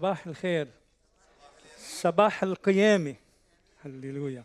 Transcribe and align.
صباح 0.00 0.26
الخير. 0.26 0.68
صباح 1.78 2.42
القيامة. 2.42 3.14
هللويا. 3.84 4.44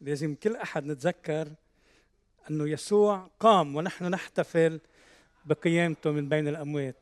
لازم 0.00 0.34
كل 0.34 0.56
أحد 0.56 0.86
نتذكر 0.86 1.48
أنه 2.50 2.68
يسوع 2.68 3.30
قام 3.40 3.76
ونحن 3.76 4.04
نحتفل 4.04 4.80
بقيامته 5.44 6.10
من 6.10 6.28
بين 6.28 6.48
الأموات. 6.48 6.96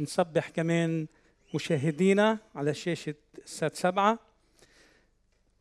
نصبح 0.00 0.48
كمان 0.48 1.06
مشاهدينا 1.54 2.38
على 2.54 2.74
شاشة 2.74 3.14
سات 3.44 3.76
سبعة. 3.76 4.18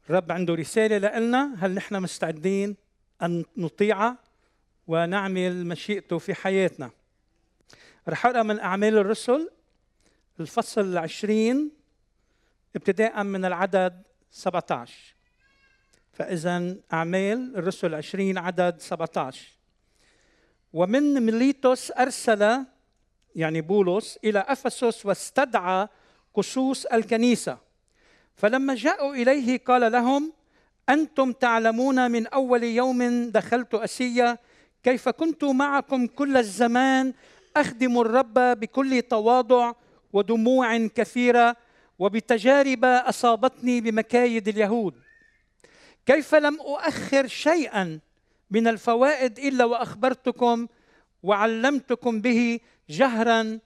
الرب 0.09 0.31
عنده 0.31 0.55
رسالة 0.55 1.19
لنا 1.19 1.55
هل 1.59 1.73
نحن 1.73 2.01
مستعدين 2.01 2.75
أن 3.21 3.45
نطيعه 3.57 4.17
ونعمل 4.87 5.65
مشيئته 5.65 6.17
في 6.17 6.33
حياتنا؟ 6.33 6.91
رح 8.07 8.25
أقرأ 8.25 8.43
من 8.43 8.59
أعمال 8.59 8.97
الرسل. 8.97 9.49
الفصل 10.39 10.81
العشرين 10.81 11.71
ابتداء 12.75 13.23
من 13.23 13.45
العدد 13.45 14.01
17 14.31 15.15
فإذا 16.13 16.75
أعمال 16.93 17.55
الرسل 17.55 17.95
20 17.95 18.37
عدد 18.37 18.75
17 18.79 19.47
ومن 20.73 21.25
ميليتوس 21.25 21.91
أرسل 21.91 22.65
يعني 23.35 23.61
بولس 23.61 24.19
إلى 24.23 24.39
أفسس 24.39 25.05
واستدعى 25.05 25.87
قصوص 26.33 26.85
الكنيسة. 26.85 27.57
فلما 28.35 28.75
جاءوا 28.75 29.13
إليه 29.13 29.57
قال 29.57 29.91
لهم 29.91 30.33
أنتم 30.89 31.31
تعلمون 31.31 32.11
من 32.11 32.27
أول 32.27 32.63
يوم 32.63 33.29
دخلت 33.29 33.73
أسيا 33.73 34.37
كيف 34.83 35.09
كنت 35.09 35.43
معكم 35.43 36.07
كل 36.07 36.37
الزمان 36.37 37.13
أخدم 37.57 37.99
الرب 37.99 38.33
بكل 38.33 39.01
تواضع 39.01 39.73
ودموع 40.13 40.87
كثيرة 40.87 41.55
وبتجارب 41.99 42.85
أصابتني 42.85 43.81
بمكايد 43.81 44.47
اليهود. 44.47 44.93
كيف 46.05 46.35
لم 46.35 46.59
أؤخر 46.61 47.27
شيئا 47.27 47.99
من 48.51 48.67
الفوائد 48.67 49.39
إلا 49.39 49.65
وأخبرتكم 49.65 50.67
وعلمتكم 51.23 52.21
به 52.21 52.59
جهرا 52.89 53.59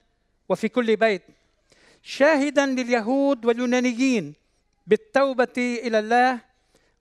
وفي 0.49 0.67
كل 0.69 0.95
بيت؟ 0.95 1.21
شاهدا 2.03 2.65
لليهود 2.65 3.45
واليونانيين 3.45 4.33
بالتوبة 4.87 5.53
إلى 5.57 5.99
الله 5.99 6.39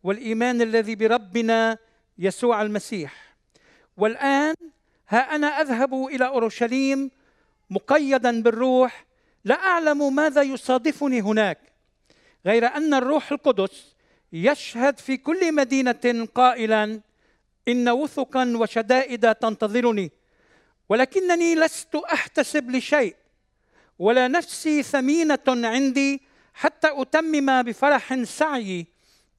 والإيمان 0.03 0.63
الذي 0.63 0.95
بربنا 0.95 1.79
يسوع 2.19 2.63
المسيح. 2.63 3.35
والآن 3.97 4.55
ها 5.09 5.19
أنا 5.19 5.47
أذهب 5.47 5.95
إلى 5.95 6.27
أورشليم 6.27 7.11
مقيدا 7.71 8.43
بالروح 8.43 9.05
لا 9.45 9.55
أعلم 9.55 10.15
ماذا 10.15 10.43
يصادفني 10.43 11.21
هناك 11.21 11.59
غير 12.47 12.67
أن 12.67 12.95
الروح 12.95 13.33
القدس 13.33 13.95
يشهد 14.33 14.99
في 14.99 15.17
كل 15.17 15.55
مدينة 15.55 16.29
قائلا 16.35 17.01
إن 17.69 17.89
وثقا 17.89 18.53
وشدائد 18.57 19.35
تنتظرني 19.35 20.11
ولكنني 20.89 21.55
لست 21.55 21.95
أحتسب 21.95 22.71
لشيء 22.71 23.17
ولا 23.99 24.29
نفسي 24.29 24.83
ثمينة 24.83 25.39
عندي 25.49 26.23
حتى 26.55 26.89
أتمم 26.91 27.63
بفرح 27.63 28.23
سعيي 28.23 28.87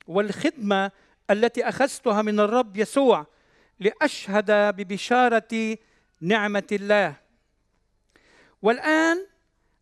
والخدمة 0.07 0.91
التي 1.31 1.69
أخذتها 1.69 2.21
من 2.21 2.39
الرب 2.39 2.77
يسوع 2.77 3.25
لأشهد 3.79 4.51
ببشارة 4.51 5.77
نعمة 6.21 6.67
الله. 6.71 7.15
والآن 8.61 9.25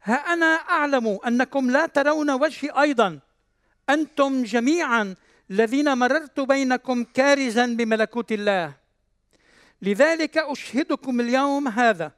ها 0.03 0.33
أنا 0.33 0.45
أعلم 0.45 1.19
أنكم 1.27 1.71
لا 1.71 1.85
ترون 1.85 2.31
وجهي 2.31 2.69
أيضا. 2.69 3.19
أنتم 3.89 4.43
جميعا 4.43 5.15
الذين 5.51 5.93
مررت 5.97 6.39
بينكم 6.39 7.03
كارزا 7.03 7.65
بملكوت 7.65 8.31
الله. 8.31 8.73
لذلك 9.81 10.37
أشهدكم 10.37 11.19
اليوم 11.19 11.67
هذا. 11.67 12.11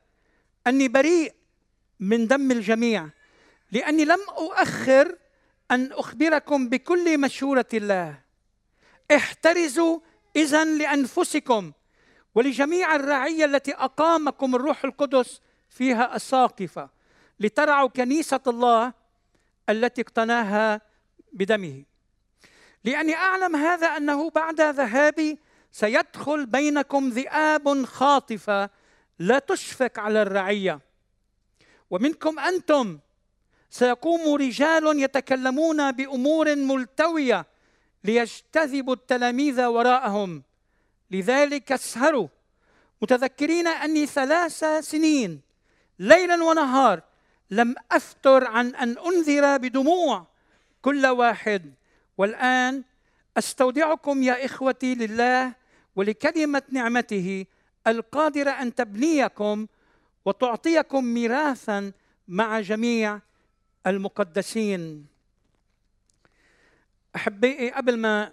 أني 0.68 0.88
بريء 0.88 1.34
من 2.00 2.28
دم 2.28 2.52
الجميع 2.52 3.10
لأني 3.72 4.06
لم 4.06 4.20
أؤخر 4.30 5.16
أن 5.72 5.92
أخبركم 5.92 6.70
بكل 6.70 7.18
مشورة 7.18 7.68
الله. 7.74 8.20
احترزوا 9.16 10.00
اذا 10.36 10.66
لأنفسكم 10.66 11.72
ولجميع 12.36 12.96
الرعية 12.96 13.46
التي 13.46 13.74
أقامكم 13.74 14.56
الروح 14.56 14.86
القدس 14.86 15.42
فيها 15.70 16.16
اساقفه 16.16 16.90
لترعوا 17.44 17.90
كنيسة 17.90 18.40
الله 18.48 18.94
التي 19.70 20.02
اقتناها 20.02 20.82
بدمه. 21.34 21.84
لأني 22.84 23.16
أعلم 23.16 23.56
هذا 23.56 23.88
أنه 23.88 24.30
بعد 24.30 24.62
ذهابي 24.62 25.40
سيدخل 25.72 26.46
بينكم 26.46 27.10
ذئاب 27.10 27.86
خاطفة 27.86 28.70
لا 29.20 29.40
تشفق 29.40 30.00
على 30.00 30.22
الرعية. 30.22 30.80
ومنكم 31.90 32.40
أنتم 32.40 33.00
سيقوم 33.70 34.36
رجال 34.36 35.00
يتكلمون 35.00 35.92
بأمور 35.92 36.56
ملتوية 36.56 37.46
ليجتذبوا 38.04 38.94
التلاميذ 38.94 39.66
وراءهم. 39.66 40.44
لذلك 41.12 41.72
اسهروا. 41.72 42.28
متذكرين 43.02 43.68
أني 43.68 44.06
ثلاث 44.06 44.66
سنين 44.80 45.42
ليلا 46.00 46.44
ونهار 46.44 47.02
لم 47.52 47.76
أفتر 47.92 48.48
عن 48.48 48.76
أن 48.76 48.98
أنذر 48.98 49.58
بدموع. 49.58 50.28
كل 50.82 51.06
واحد 51.06 51.74
والآن 52.18 52.84
أستودعكم 53.38 54.24
يا 54.24 54.46
إخوتي 54.46 54.96
لله 54.96 55.56
ولكلمة 55.96 56.62
نعمته 56.70 57.46
القادرة 57.88 58.52
أن 58.52 58.76
تبنيكم 58.76 59.68
وتعطيكم 60.26 61.06
ميراثا 61.06 61.92
مع 62.28 62.60
جميع 62.60 63.20
المقدسين. 63.88 65.06
أحبائي 67.16 67.72
قبل 67.72 67.98
ما 67.98 68.32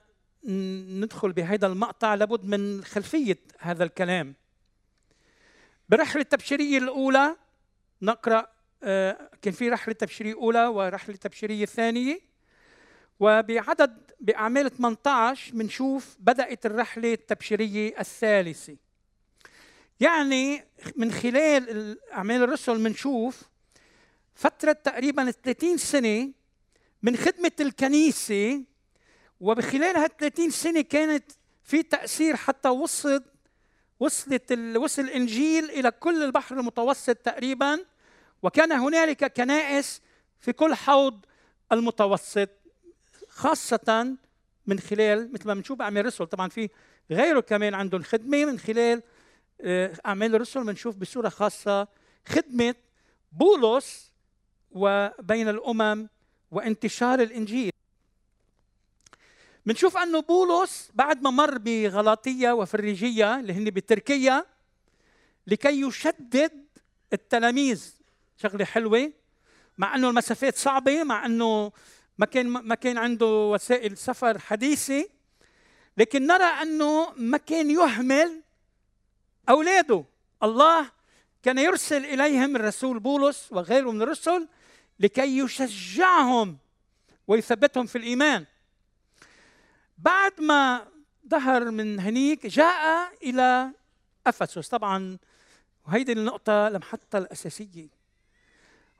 ندخل 1.01 1.33
بهذا 1.33 1.67
المقطع 1.67 2.15
لابد 2.15 2.45
من 2.45 2.85
خلفية 2.85 3.39
هذا 3.59 3.85
الكلام. 3.85 4.35
برحلة 5.89 6.23
التبشيريه 6.23 6.79
الأولى 6.79 7.37
نقرأ 8.03 8.47
كان 9.43 9.53
في 9.53 9.69
رحلة 9.69 9.95
تبشيرية 9.95 10.35
أولى 10.35 10.67
ورحلة 10.67 11.17
تبشيرية 11.17 11.67
ثانية. 11.67 12.21
وبعدد 13.21 14.11
بأعمال 14.21 14.71
18 14.71 15.53
بنشوف 15.55 16.17
بدأت 16.19 16.67
الرحلة 16.67 17.13
التبشيرية 17.13 18.01
الثالثة. 18.01 18.77
يعني 20.01 20.65
من 20.97 21.13
خلال 21.13 21.99
اعمال 22.13 22.43
الرسل 22.43 22.85
بنشوف 22.85 23.43
فترة 24.35 24.73
تقريبا 24.73 25.31
30 25.31 25.77
سنة 25.77 26.33
من 27.03 27.17
خدمة 27.17 27.53
الكنيسة 27.61 28.65
وبخلال 29.41 29.97
هال 29.97 30.17
30 30.17 30.51
سنة 30.51 30.81
كانت 30.81 31.25
في 31.65 31.83
تأثير 31.83 32.37
حتى 32.37 32.69
وصل 32.69 33.23
وصلت 34.01 34.53
وصل 34.77 35.03
الإنجيل 35.03 35.65
إلى 35.71 35.91
كل 35.91 36.23
البحر 36.23 36.61
المتوسط 36.61 37.17
تقريبا 37.17 37.85
وكان 38.43 38.73
هنالك 38.73 39.33
كنائس 39.33 40.01
في 40.39 40.53
كل 40.53 40.75
حوض 40.75 41.25
المتوسط 41.73 42.49
خاصة 43.29 44.17
من 44.67 44.79
خلال 44.79 45.33
مثل 45.33 45.47
ما 45.47 45.55
بنشوف 45.55 45.83
أعمال 45.83 46.01
الرسل 46.01 46.27
طبعا 46.27 46.49
في 46.49 46.69
غيره 47.11 47.41
كمان 47.41 47.75
عندهم 47.75 48.03
خدمة 48.03 48.45
من 48.45 48.59
خلال 48.59 49.03
آه، 49.61 49.93
أعمال 50.07 50.35
الرسل 50.35 50.65
بنشوف 50.65 50.97
بصورة 50.97 51.29
خاصة 51.29 51.89
خدمة 52.27 52.75
بولس 53.33 54.13
وبين 54.71 55.49
الأمم 55.49 56.09
وانتشار 56.51 57.23
الإنجيل. 57.23 57.71
بنشوف 59.67 59.97
أنه 59.97 60.21
بولس 60.21 60.91
بعد 60.95 61.23
ما 61.23 61.31
مر 61.31 61.59
بغلاطية 61.59 62.53
وفريجية 62.53 63.41
اللي 63.41 63.53
هن 63.53 63.65
بتركيا 63.65 64.45
لكي 65.47 65.81
يشدد 65.81 66.65
التلاميذ 67.13 68.00
شغلة 68.43 68.65
حلوة. 68.65 69.13
مع 69.79 69.95
إنه 69.95 70.09
المسافات 70.09 70.57
صعبة 70.57 71.05
مع 71.05 71.27
إنه 71.27 71.73
ما 72.19 72.27
كان 72.27 72.47
ما 72.49 72.75
كان 72.75 72.99
عنده 72.99 73.27
وسائل 73.27 73.97
سفر 73.97 74.39
حديثة. 74.39 75.09
لكن 75.97 76.27
نرى 76.27 76.45
إنه 76.45 77.13
ما 77.17 77.39
كان 77.39 77.71
يهمل 77.71 78.43
أولاده. 79.49 80.05
الله 80.43 80.91
كان 81.43 81.59
يرسل 81.59 82.05
إليهم 82.05 82.57
الرسول 82.57 83.01
بولس 83.01 83.49
وغيره 83.53 83.91
من 83.91 84.03
الرسل 84.03 84.49
لكي 85.01 85.39
يشجعهم 85.39 86.59
ويثبتهم 87.29 87.87
في 87.87 87.99
الإيمان. 87.99 88.47
بعد 89.99 90.41
ما 90.41 90.87
ظهر 91.29 91.71
من 91.71 92.01
هنيك 92.01 92.47
جاء 92.47 93.13
إلى 93.23 93.71
أفسس. 94.27 94.69
طبعا 94.69 95.19
وهيدي 95.87 96.13
النقطة 96.13 96.69
لمحطة 96.69 97.19
الأساسية. 97.19 98.00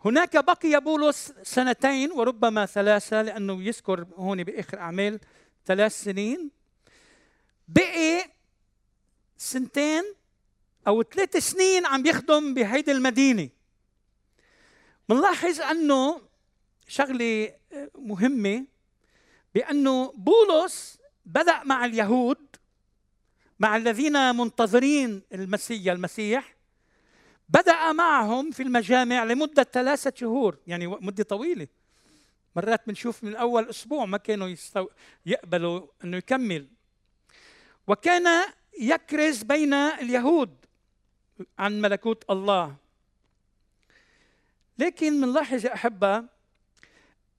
هناك 0.05 0.45
بقي 0.45 0.81
بولس 0.81 1.33
سنتين 1.43 2.13
وربما 2.13 2.67
ثلاثة 2.67 3.23
لأنه 3.23 3.63
يذكر 3.63 4.07
هون 4.15 4.45
بآخر 4.45 4.79
أعمال 4.79 5.21
ثلاث 5.67 6.03
سنين. 6.03 6.51
بقي 7.69 8.31
سنتين 9.37 10.03
أو 10.87 11.03
ثلاث 11.03 11.37
سنين 11.37 11.87
عم 11.87 12.07
يخدم 12.07 12.55
بهيدي 12.55 12.93
المدينة. 12.93 13.49
بنلاحظ 15.09 15.61
أنه 15.61 16.21
شغلة 16.89 17.55
مهمة 17.95 18.67
بأنه 19.55 20.13
بولس 20.17 20.99
بدأ 21.25 21.65
مع 21.65 21.85
اليهود 21.85 22.57
مع 23.59 23.77
الذين 23.77 24.37
منتظرين 24.37 25.23
المسيح 25.33 25.93
المسيح. 25.93 26.60
بدأ 27.51 27.93
معهم 27.93 28.51
في 28.51 28.63
المجامع 28.63 29.25
لمدة 29.25 29.63
ثلاثة 29.63 30.13
شهور 30.17 30.59
يعني 30.67 30.87
مدة 30.87 31.25
طويلة. 31.25 31.69
مرات 32.57 32.87
بنشوف 32.87 33.25
من 33.25 33.37
أول 33.37 33.69
أسبوع 33.69 34.05
ما 34.05 34.19
كانوا 34.19 34.49
يستو... 34.49 34.89
يقبلوا 35.27 35.87
أنه 36.05 36.17
يكمل. 36.17 36.69
وكان 37.87 38.45
يكرز 38.81 39.43
بين 39.43 39.75
اليهود 39.75 40.57
عن 41.59 41.81
ملكوت 41.81 42.25
الله. 42.31 42.77
لكن 44.79 45.21
بنلاحظ 45.21 45.65
يا 45.65 45.75
أحبة 45.75 46.25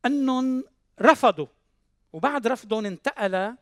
أنهم 0.06 0.64
رفضوا 1.02 1.48
وبعد 2.14 2.48
رفضهم 2.48 2.86
انتقل 2.86 3.56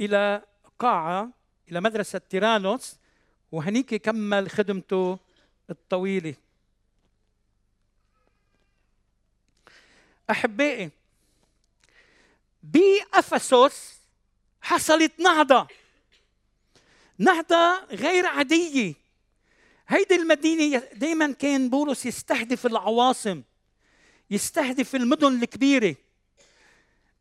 إلى 0.00 0.42
قاعة 0.78 1.30
إلى 1.70 1.80
مدرسة 1.80 2.18
تيرانوس 2.18 2.96
وهنيك 3.52 3.94
كمل 3.94 4.50
خدمته 4.50 5.25
الطويلة. 5.70 6.34
أحبائي 10.30 10.90
بأفسس 12.62 14.00
حصلت 14.60 15.20
نهضة. 15.20 15.68
نهضة 17.18 17.84
غير 17.84 18.26
عادية. 18.26 18.94
هيدي 19.88 20.14
المدينة 20.14 20.78
دائما 20.94 21.32
كان 21.32 21.70
بولس 21.70 22.06
يستهدف 22.06 22.66
العواصم 22.66 23.42
يستهدف 24.30 24.94
المدن 24.94 25.42
الكبيرة. 25.42 25.96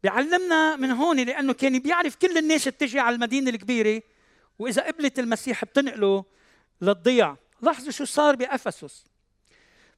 بيعلمنا 0.04 0.76
من 0.76 0.92
هون 0.92 1.20
لأنه 1.20 1.54
كان 1.54 1.80
بيعرف 1.80 2.16
كل 2.16 2.38
الناس 2.38 2.64
تجي 2.64 3.00
على 3.00 3.16
المدينة 3.16 3.50
الكبيرة 3.50 4.02
وإذا 4.60 4.82
قبلت 4.82 5.20
المسيح 5.20 5.66
بتنقله 5.66 6.26
للضياع. 6.82 7.38
لاحظوا 7.62 7.92
شو 7.92 8.06
صار 8.06 8.36
بأفسس. 8.36 9.06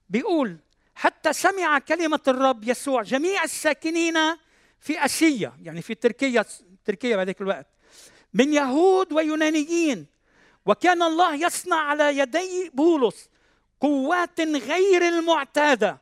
بيقول 0.09 0.57
حتى 0.95 1.33
سمع 1.33 1.79
كلمة 1.79 2.19
الرب 2.27 2.63
يسوع 2.63 3.01
جميع 3.01 3.43
الساكنين 3.43 4.17
في 4.79 5.05
أسيا 5.05 5.53
يعني 5.61 5.81
في 5.81 5.95
تركيا 5.95 6.45
تركيا 6.85 7.15
بهذاك 7.15 7.41
الوقت 7.41 7.67
من 8.33 8.53
يهود 8.53 9.13
ويونانيين. 9.13 10.05
وكان 10.65 11.03
الله 11.03 11.35
يصنع 11.35 11.75
على 11.75 12.17
يدي 12.17 12.71
بولس 12.73 13.29
قوات 13.81 14.39
غير 14.41 15.07
المعتادة. 15.07 16.01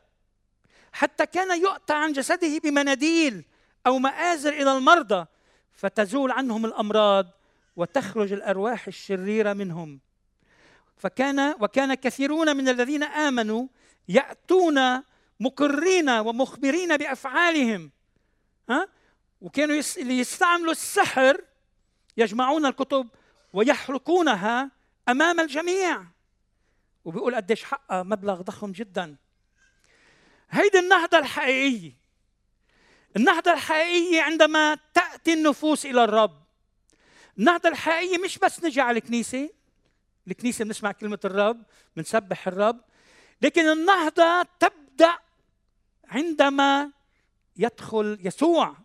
حتى 0.92 1.26
كان 1.26 1.60
يؤتى 1.60 1.92
عن 1.92 2.12
جسده 2.12 2.58
بمناديل 2.58 3.44
أو 3.86 3.98
مآزر 3.98 4.52
إلى 4.52 4.72
المرضى 4.76 5.26
فتزول 5.72 6.30
عنهم 6.30 6.64
الأمراض 6.64 7.26
وتخرج 7.76 8.32
الأرواح 8.32 8.86
الشريرة 8.86 9.52
منهم. 9.52 10.00
فكان 10.96 11.54
وكان 11.60 11.94
كثيرون 11.94 12.56
من 12.56 12.68
الذين 12.68 13.02
آمنوا 13.02 13.66
يأتون 14.08 15.02
مقرين 15.40 16.10
ومخبرين 16.10 16.96
بأفعالهم 16.96 17.90
ها؟ 18.70 18.88
وكانوا 19.40 19.74
يستعملوا 19.96 20.72
السحر 20.72 21.40
يجمعون 22.16 22.66
الكتب 22.66 23.08
ويحرقونها 23.52 24.70
أمام 25.08 25.40
الجميع. 25.40 26.04
وبيقول 27.04 27.34
قديش 27.34 27.64
حقها 27.64 28.02
مبلغ 28.02 28.42
ضخم 28.42 28.72
جدا. 28.72 29.16
هيدي 30.50 30.78
النهضة 30.78 31.18
الحقيقية. 31.18 31.92
النهضة 33.16 33.52
الحقيقية 33.52 34.22
عندما 34.22 34.78
تأتي 34.94 35.32
النفوس 35.32 35.86
إلى 35.86 36.04
الرب 36.04 36.42
النهضة 37.38 37.68
الحقيقية 37.68 38.18
مش 38.18 38.38
بس 38.38 38.64
نجي 38.64 38.80
على 38.80 38.98
الكنيسة 38.98 39.50
الكنيسة 40.28 40.64
بنسمع 40.64 40.92
كلمة 40.92 41.18
الرب 41.24 41.62
بنسبح 41.96 42.48
الرب. 42.48 42.80
لكن 43.42 43.68
النهضة 43.68 44.42
تبدأ 44.60 45.18
عندما 46.04 46.90
يدخل 47.56 48.18
يسوع 48.24 48.76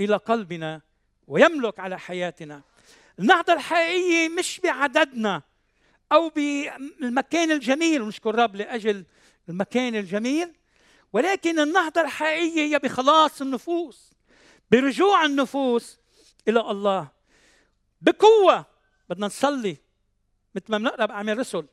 إلى 0.00 0.16
قلبنا 0.16 0.80
ويملك 1.26 1.80
على 1.80 1.98
حياتنا. 1.98 2.62
النهضة 3.18 3.52
الحقيقية 3.52 4.28
مش 4.28 4.60
بعددنا 4.60 5.42
أو 6.12 6.28
بالمكان 6.28 7.50
الجميل 7.50 8.02
ونشكر 8.02 8.30
الرب 8.30 8.56
لأجل 8.56 9.04
المكان 9.48 9.94
الجميل 9.94 10.52
ولكن 11.12 11.58
النهضة 11.60 12.00
الحقيقية 12.00 12.74
هي 12.74 12.78
بخلاص 12.78 13.40
النفوس 13.40 14.12
برجوع 14.70 15.24
النفوس 15.24 15.98
إلى 16.48 16.60
الله. 16.60 17.08
بقوة 18.00 18.66
بدنا 19.10 19.26
نصلي 19.26 19.76
مثل 20.54 20.64
ما 20.68 20.78
بنقرأ 20.78 21.06
باعمال 21.06 21.34
الرسل. 21.34 21.66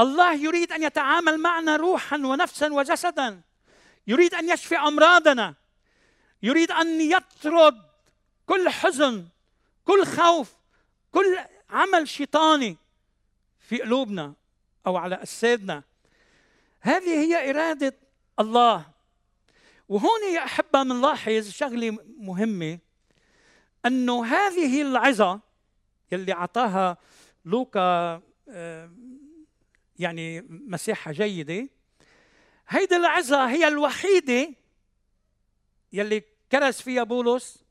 الله 0.00 0.34
يريد 0.34 0.72
أن 0.72 0.82
يتعامل 0.82 1.38
معنا 1.38 1.76
روحا 1.76 2.16
ونفسا 2.16 2.72
وجسدا. 2.72 3.40
يريد 4.06 4.34
أن 4.34 4.50
يشفي 4.50 4.76
أمراضنا. 4.76 5.54
يريد 6.42 6.70
أن 6.70 7.00
يطرد 7.00 7.82
كل 8.46 8.68
حزن 8.68 9.28
كل 9.84 10.04
خوف 10.04 10.52
كل 11.12 11.38
عمل 11.70 12.08
شيطاني 12.08 12.76
في 13.68 13.82
قلوبنا 13.82 14.34
أو 14.86 14.96
على 14.96 15.14
أجسادنا. 15.14 15.82
هذه 16.80 17.20
هي 17.20 17.50
إرادة 17.50 17.96
الله. 18.40 18.86
وهون 19.88 20.34
يا 20.34 20.44
أحبة 20.44 20.82
بنلاحظ 20.82 21.50
شغلة 21.50 21.98
مهمة 22.18 22.78
أنه 23.86 24.24
هذه 24.24 24.82
العظة 24.82 25.40
يلي 26.12 26.32
أعطاها 26.32 26.96
لوقا 27.46 28.22
آه، 28.48 28.90
يعني 29.98 30.40
مساحة 30.50 31.12
جيدة. 31.12 31.68
هيدي 32.68 32.96
العظة 32.96 33.50
هي 33.50 33.68
الوحيدة 33.68 34.54
يلي 35.92 36.22
كرز 36.52 36.74
فيها 36.74 37.02
بولس 37.02 37.64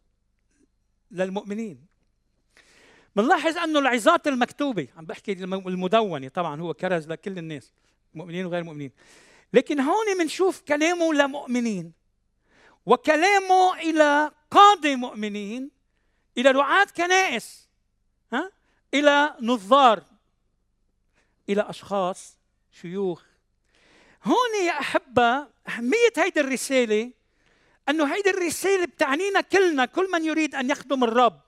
للمؤمنين. 1.12 1.86
بنلاحظ 3.16 3.58
أنه 3.58 3.80
العظات 3.80 4.28
المكتوبة 4.28 4.88
عم 4.98 5.06
بحكي 5.06 5.32
المدونة 5.44 6.28
طبعا 6.28 6.62
هو 6.62 6.74
كرز 6.74 7.08
لكل 7.08 7.38
الناس 7.38 7.74
مؤمنين 8.14 8.46
وغير 8.46 8.64
مؤمنين. 8.64 8.92
لكن 9.54 9.80
هون 9.80 10.18
بنشوف 10.20 10.62
كلامه 10.62 11.14
لمؤمنين 11.14 11.92
وكلامه 12.86 13.76
إلى 13.80 14.32
قاده 14.52 14.96
مؤمنين 14.96 15.72
إلى 16.38 16.52
رعاة 16.52 16.88
كنائس. 16.98 17.70
ها؟ 18.34 18.52
إلى 19.00 19.36
نظار 19.42 20.04
إلى 21.50 21.70
أشخاص 21.70 22.38
شيوخ. 22.72 23.24
هون 24.24 24.66
يا 24.66 24.80
أحبة 24.80 25.48
أهمية 25.68 26.14
هيدي 26.18 26.40
الرسالة 26.40 27.12
أنه 27.90 28.16
هيدي 28.16 28.30
الرسالة 28.30 28.86
بتعنينا 28.86 29.42
كلنا 29.42 29.86
كل 29.86 30.12
من 30.12 30.26
يريد 30.26 30.56
أن 30.56 30.70
يخدم 30.70 31.04
الرب 31.04 31.40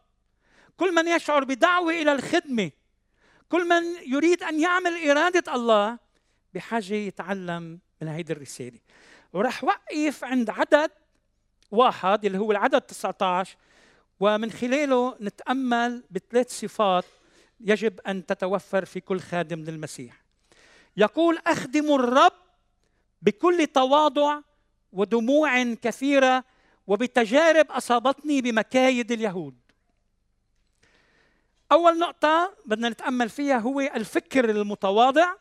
كل 0.78 0.96
من 0.96 1.08
يشعر 1.08 1.44
بدعوة 1.44 1.94
إلى 1.94 2.12
الخدمة 2.12 2.72
كل 3.50 3.68
من 3.68 3.84
يريد 4.06 4.44
أن 4.44 4.60
يعمل 4.60 5.10
إرادة 5.10 5.56
الله 5.56 5.98
بحاجة 6.54 6.94
يتعلم 6.94 7.80
من 8.02 8.08
هيدي 8.08 8.34
الرسالة. 8.34 8.80
وراح 9.34 9.64
وقف 9.64 10.24
عند 10.24 10.50
عدد 10.50 10.92
واحد 11.72 12.26
اللي 12.26 12.38
هو 12.38 12.52
العدد 12.52 12.82
19 12.82 13.56
ومن 14.20 14.52
خلاله 14.52 15.18
نتأمل 15.22 16.04
بثلاث 16.12 16.60
صفات 16.60 17.06
يجب 17.60 18.00
أن 18.00 18.26
تتوفر 18.26 18.86
في 18.86 19.00
كل 19.00 19.20
خادم 19.20 19.60
للمسيح. 19.60 20.22
يقول 20.98 21.40
أخدم 21.48 21.96
الرب 21.96 22.34
بكل 23.22 23.68
تواضع 23.68 24.40
ودموع 24.94 25.74
كثيرة 25.74 26.44
وبتجارب 26.88 27.72
أصابتني 27.72 28.42
بمكايد 28.42 29.12
اليهود. 29.12 29.56
أول 31.72 32.00
نقطة 32.00 32.58
بدنا 32.66 32.90
نتأمل 32.90 33.30
فيها 33.30 33.58
هو 33.58 33.80
الفكر 33.80 34.50
المتواضع 34.50 35.34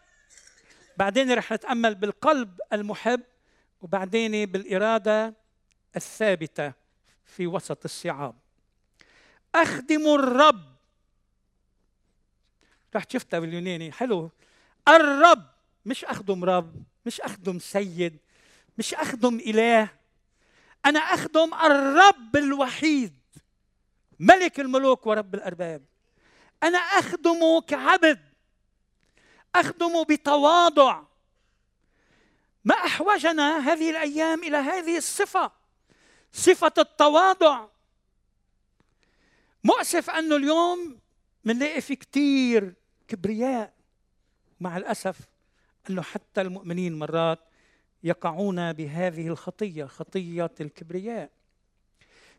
بعدين 0.97 1.33
رح 1.33 1.53
نتأمل 1.53 1.95
بالقلب 1.95 2.61
المحب 2.73 3.23
وبعدين 3.83 4.47
بالإرادة 4.47 5.35
الثابتة 5.97 6.73
في 7.25 7.47
وسط 7.47 7.85
الصعاب. 7.85 8.35
أخدم 9.55 10.15
الرب 10.15 10.76
رحت 12.97 13.13
شفتها 13.13 13.41
باليوناني. 13.41 13.93
حلو. 13.93 14.31
الرب 14.89 15.47
مش 15.87 16.05
أخدم 16.05 16.45
رب 16.45 16.83
مش 17.07 17.21
أخدم 17.21 17.59
سيد 17.59 18.19
مش 18.79 18.95
أخدم 18.95 19.39
إله. 19.39 19.89
أنا 20.87 20.99
أخدم 20.99 21.55
الرب 21.55 22.37
الوحيد 22.37 23.15
ملك 24.19 24.61
الملوك 24.61 25.07
ورب 25.07 25.35
الأرباب. 25.35 25.83
أنا 26.63 26.79
أخدمه 26.79 27.61
كعبد 27.61 28.21
أخدمه 29.55 30.05
بتواضع. 30.05 31.03
ما 32.65 32.75
أحوجنا 32.75 33.59
هذه 33.59 33.91
الأيام 33.91 34.45
إلى 34.45 34.57
هذه 34.57 34.97
الصفة 34.97 35.53
صفة 36.33 36.73
التواضع. 36.79 37.67
مؤسف 39.65 40.11
أنه 40.11 40.37
اليوم 40.37 40.99
بنلاقي 41.45 41.81
في 41.81 41.97
كثير 41.97 42.75
كبرياء. 43.09 43.73
مع 44.61 44.77
الأسف 44.77 45.17
أنه 45.91 46.03
حتى 46.03 46.41
المؤمنين 46.41 46.99
مرات 46.99 47.39
يقعون 48.03 48.73
بهذه 48.73 49.29
الخطية 49.29 49.85
خطية 49.85 50.51
الكبرياء. 50.61 51.31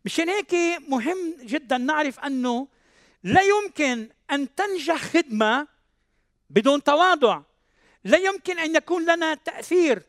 مشان 0.06 0.30
هيك 0.30 0.54
مهم 0.88 1.38
جدا 1.40 1.78
نعرف 1.78 2.20
أنه 2.20 2.68
لا 3.24 3.42
يمكن 3.42 4.10
أن 4.32 4.56
تنجح 4.56 5.04
خدمة 5.04 5.68
بدون 6.50 6.84
تواضع. 6.84 7.42
لا 8.04 8.18
يمكن 8.18 8.60
أن 8.60 8.76
يكون 8.76 9.06
لنا 9.06 9.34
تأثير 9.34 10.04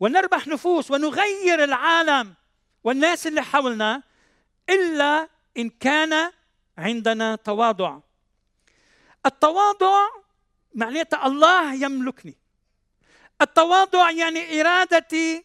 ونربح 0.00 0.46
نفوس 0.46 0.90
ونغير 0.90 1.64
العالم 1.64 2.34
والناس 2.84 3.26
اللي 3.26 3.42
حولنا 3.42 4.02
إلا 4.70 5.28
إن 5.56 5.70
كان 5.70 6.32
عندنا 6.78 7.36
تواضع. 7.36 7.98
التواضع 9.26 10.08
معناتها 10.74 11.26
الله 11.26 11.74
يملكني. 11.74 12.36
التواضع 13.42 14.10
يعني 14.10 14.60
إرادتي 14.60 15.44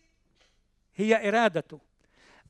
هي 0.95 1.29
إرادته. 1.29 1.79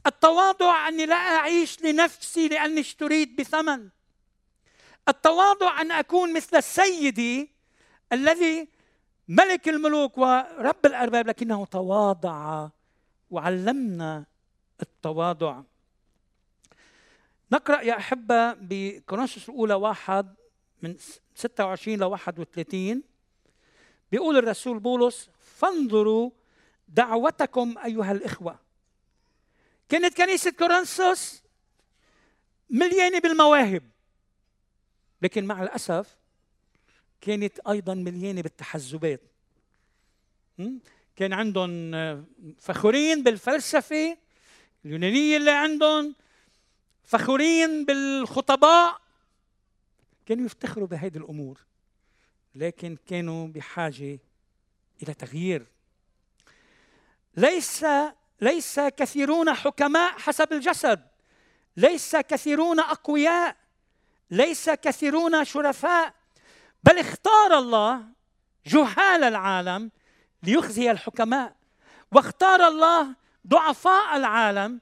التواضع 0.07 0.87
أني 0.87 1.05
لا 1.05 1.15
أعيش 1.15 1.81
لنفسي 1.81 2.47
لأني 2.47 2.79
اشتريت 2.79 3.39
بثمن. 3.39 3.89
التواضع 5.09 5.81
أن 5.81 5.91
أكون 5.91 6.33
مثل 6.33 6.63
سيدي 6.63 7.51
الذي 8.13 8.67
ملك 9.27 9.69
الملوك 9.69 10.17
ورب 10.17 10.85
الأرباب 10.85 11.27
لكنه 11.27 11.65
تواضع 11.65 12.69
وعلمنا 13.29 14.25
التواضع. 14.81 15.61
نقرأ 17.51 17.81
يا 17.81 17.97
أحبة 17.97 18.53
بكورنثوس 18.53 19.49
الأولى 19.49 19.73
واحد 19.73 20.35
من 20.81 20.95
26 21.35 21.97
ل 21.97 22.03
31 22.03 23.03
بيقول 24.11 24.37
الرسول 24.37 24.79
بولس 24.79 25.29
فانظروا 25.41 26.31
دعوتكم 26.87 27.77
أيها 27.77 28.11
الإخوة. 28.11 28.59
كانت 29.89 30.17
كنيسة 30.17 30.51
كورنثوس 30.51 31.43
مليانة 32.69 33.19
بالمواهب 33.19 33.83
لكن 35.21 35.45
مع 35.45 35.63
الأسف 35.63 36.17
كانت 37.21 37.59
أيضا 37.59 37.93
مليانة 37.93 38.41
بالتحزبات. 38.41 39.21
كان 41.15 41.33
عندهم 41.33 41.91
فخورين 42.59 43.23
بالفلسفة 43.23 44.17
اليونانية 44.85 45.37
اللي 45.37 45.51
عندهم 45.51 46.15
فخورين 47.03 47.85
بالخطباء 47.85 49.01
كانوا 50.27 50.45
يفتخروا 50.45 50.87
بهذه 50.87 51.17
الأمور 51.17 51.59
لكن 52.55 52.97
كانوا 53.07 53.47
بحاجة 53.47 54.19
إلى 55.03 55.13
تغيير. 55.13 55.67
ليس 57.37 57.85
ليس 58.41 58.79
كثيرون 58.79 59.53
حكماء 59.53 60.11
حسب 60.11 60.53
الجسد. 60.53 61.07
ليس 61.77 62.15
كثيرون 62.15 62.79
أقوياء. 62.79 63.55
ليس 64.31 64.69
كثيرون 64.69 65.45
شرفاء. 65.45 66.13
بل 66.83 66.99
اختار 66.99 67.57
الله 67.57 68.03
جهال 68.65 69.23
العالم 69.23 69.91
ليخزي 70.43 70.91
الحكماء 70.91 71.55
واختار 72.11 72.67
الله 72.67 73.15
ضعفاء 73.47 74.17
العالم 74.17 74.81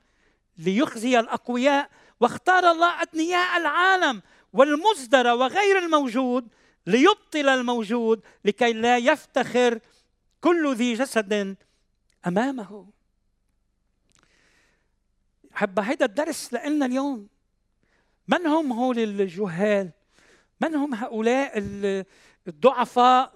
ليخزي 0.57 1.19
الأقوياء 1.19 1.89
واختار 2.19 2.71
الله 2.71 3.01
أدنياء 3.01 3.57
العالم 3.57 4.21
والمصدر 4.55 5.27
وغير 5.27 5.79
الموجود 5.79 6.47
ليبطل 6.87 7.49
الموجود 7.49 8.21
لكي 8.45 8.73
لا 8.73 8.97
يفتخر 8.97 9.79
كل 10.41 10.75
ذي 10.75 10.93
جسد 10.93 11.55
أمامه. 12.27 12.87
حب 15.51 15.79
هيدا 15.79 16.05
الدرس 16.05 16.53
لنا 16.53 16.85
اليوم 16.85 17.27
من 18.27 18.47
هم 18.47 18.73
هول 18.73 18.99
الجهال؟ 18.99 19.91
من 20.61 20.75
هم 20.75 20.93
هؤلاء 20.93 21.51
الضعفاء؟ 22.47 23.35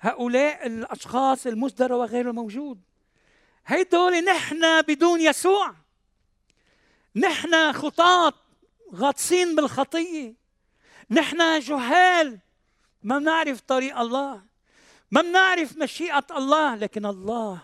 هؤلاء 0.00 0.66
الأشخاص 0.66 1.46
المصدر 1.46 1.92
وغير 1.92 2.30
الموجود؟ 2.30 2.80
هيدول 3.66 4.24
نحن 4.24 4.82
بدون 4.82 5.20
يسوع. 5.20 5.74
نحن 7.16 7.72
خطاة 7.72 8.32
غاطسين 8.94 9.56
بالخطية. 9.56 10.47
نحن 11.10 11.60
جهال. 11.60 12.38
ما 13.02 13.18
بنعرف 13.18 13.60
طريق 13.60 13.98
الله 13.98 14.42
ما 15.10 15.22
بنعرف 15.22 15.76
مشيئة 15.76 16.26
الله 16.30 16.74
لكن 16.74 17.06
الله 17.06 17.62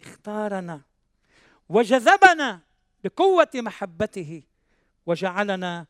اختارنا 0.00 0.80
وجذبنا 1.68 2.60
بقوة 3.04 3.50
محبته 3.54 4.42
وجعلنا 5.06 5.86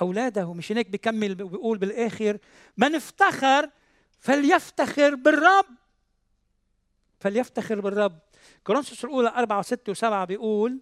أولاده. 0.00 0.52
مش 0.52 0.72
هيك 0.72 0.90
بكمل 0.90 1.34
بيقول 1.34 1.78
بالآخر 1.78 2.38
من 2.76 2.94
افتخر 2.94 3.70
فليفتخر 4.20 5.14
بالرب. 5.14 5.66
فليفتخر 7.20 7.80
بالرب. 7.80 8.18
كورنثوس 8.64 9.04
الأولى 9.04 9.28
أربعة 9.28 9.58
وستة 9.58 9.90
وسبعة 9.90 10.24
بيقول 10.24 10.80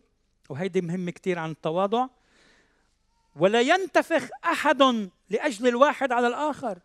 وهيدي 0.49 0.81
مهم 0.81 1.11
كثير 1.11 1.39
عن 1.39 1.51
التواضع 1.51 2.09
ولا 3.39 3.61
ينتفخ 3.61 4.29
أحد 4.45 4.83
لأجل 5.31 5.69
الواحد 5.69 6.13
على 6.13 6.27
الآخر. 6.27 6.79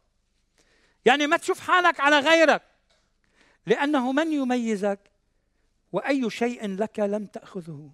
يعني 1.05 1.27
ما 1.27 1.37
تشوف 1.37 1.59
حالك 1.59 1.99
على 1.99 2.19
غيرك 2.19 2.61
لأنه 3.65 4.11
من 4.11 4.31
يميزك 4.31 4.99
وأي 5.91 6.29
شيء 6.29 6.75
لك 6.75 6.99
لم 6.99 7.25
تأخذه. 7.25 7.91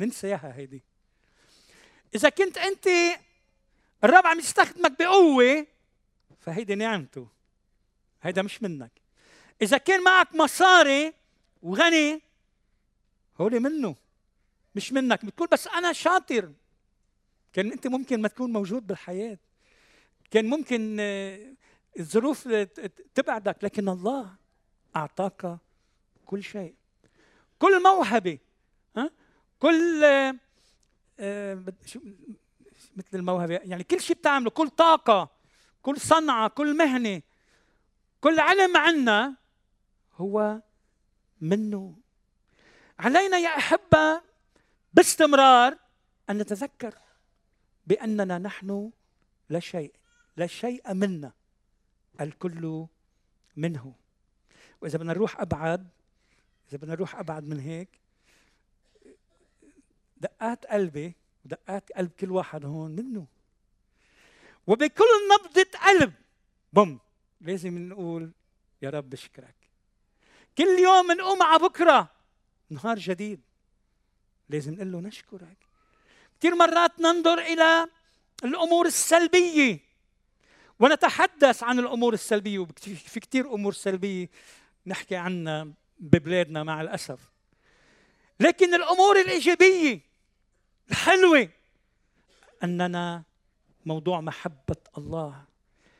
ننسى 0.00 0.26
اياها 0.26 0.54
هيدي. 0.56 0.82
إذا 2.14 2.28
كنت 2.28 2.58
أنت 2.58 2.88
الرب 4.04 4.26
عم 4.26 4.38
يستخدمك 4.38 4.98
بقوة 4.98 5.66
فهيدي 6.40 6.74
نعمته. 6.74 7.28
هيدا 8.22 8.42
مش 8.42 8.62
منك. 8.62 8.92
إذا 9.62 9.78
كان 9.78 10.02
معك 10.02 10.34
مصاري 10.34 11.14
وغني 11.62 12.22
هولي 13.40 13.58
منه. 13.58 14.01
مش 14.74 14.92
منك 14.92 15.24
بتقول 15.24 15.48
بس 15.52 15.66
أنا 15.68 15.92
شاطر. 15.92 16.52
كان 17.52 17.72
أنت 17.72 17.86
ممكن 17.86 18.22
ما 18.22 18.28
تكون 18.28 18.52
موجود 18.52 18.86
بالحياة. 18.86 19.38
كان 20.30 20.46
ممكن 20.46 20.96
آه، 21.00 21.54
الظروف 21.98 22.48
تبعدك 23.14 23.64
لكن 23.64 23.88
الله 23.88 24.34
أعطاك 24.96 25.58
كل 26.26 26.42
شيء. 26.42 26.74
كل 27.58 27.82
موهبة 27.82 28.38
ها؟ 28.96 29.10
كل 29.58 30.04
آه، 31.20 31.54
مثل 32.96 33.08
الموهبة 33.14 33.54
يعني 33.54 33.84
كل 33.84 34.00
شيء 34.00 34.16
بتعمله 34.16 34.50
كل 34.50 34.68
طاقة 34.68 35.30
كل 35.82 36.00
صنعة 36.00 36.48
كل 36.48 36.76
مهنة 36.76 37.22
كل 38.20 38.40
علم 38.40 38.76
عنا 38.76 39.36
هو 40.16 40.62
منه. 41.40 41.94
علينا 42.98 43.38
يا 43.38 43.48
أحبة 43.56 44.22
باستمرار 44.94 45.78
أن 46.30 46.38
نتذكر 46.38 46.94
بأننا 47.86 48.38
نحن 48.38 48.90
لا 49.48 49.60
شيء 49.60 49.92
لا 50.36 50.46
شيء 50.46 50.94
منا 50.94 51.32
الكل 52.20 52.86
منه. 53.56 53.94
وإذا 54.80 54.98
بدنا 54.98 55.12
نروح 55.12 55.40
أبعد 55.40 55.88
إذا 56.68 56.78
بدنا 56.78 56.92
نروح 56.92 57.16
أبعد 57.16 57.44
من 57.44 57.60
هيك 57.60 58.00
دقات 60.16 60.66
قلبي 60.66 61.14
ودقات 61.44 61.92
قلب 61.92 62.10
كل 62.10 62.30
واحد 62.30 62.64
هون 62.64 62.90
منه. 62.90 63.26
وبكل 64.66 65.04
نبضة 65.32 65.78
قلب 65.78 66.12
بوم 66.72 67.00
لازم 67.40 67.88
نقول 67.88 68.32
يا 68.82 68.90
رب 68.90 69.10
بشكرك. 69.10 69.54
كل 70.58 70.78
يوم 70.78 71.12
نقوم 71.12 71.42
على 71.42 71.58
بكرة 71.58 72.10
نهار 72.70 72.98
جديد. 72.98 73.40
لازم 74.52 74.74
نقول 74.74 74.92
له 74.92 75.00
نشكرك. 75.00 75.56
كثير 76.38 76.54
مرات 76.54 77.00
ننظر 77.00 77.38
إلى 77.38 77.88
الأمور 78.44 78.86
السلبية 78.86 79.78
ونتحدث 80.80 81.62
عن 81.62 81.78
الأمور 81.78 82.14
السلبية 82.14 82.58
وفي 82.58 83.20
كثير 83.20 83.54
أمور 83.54 83.72
سلبية 83.72 84.28
نحكي 84.86 85.16
عنها 85.16 85.68
ببلادنا 85.98 86.62
مع 86.62 86.80
الأسف. 86.80 87.20
لكن 88.40 88.74
الأمور 88.74 89.20
الإيجابية 89.20 90.00
الحلوة 90.90 91.48
أننا 92.64 93.22
موضوع 93.86 94.20
محبة 94.20 94.76
الله. 94.98 95.44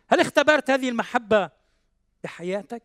هل 0.09 0.21
اختبرت 0.21 0.71
هذه 0.71 0.89
المحبة 0.89 1.51
بحياتك؟ 2.25 2.83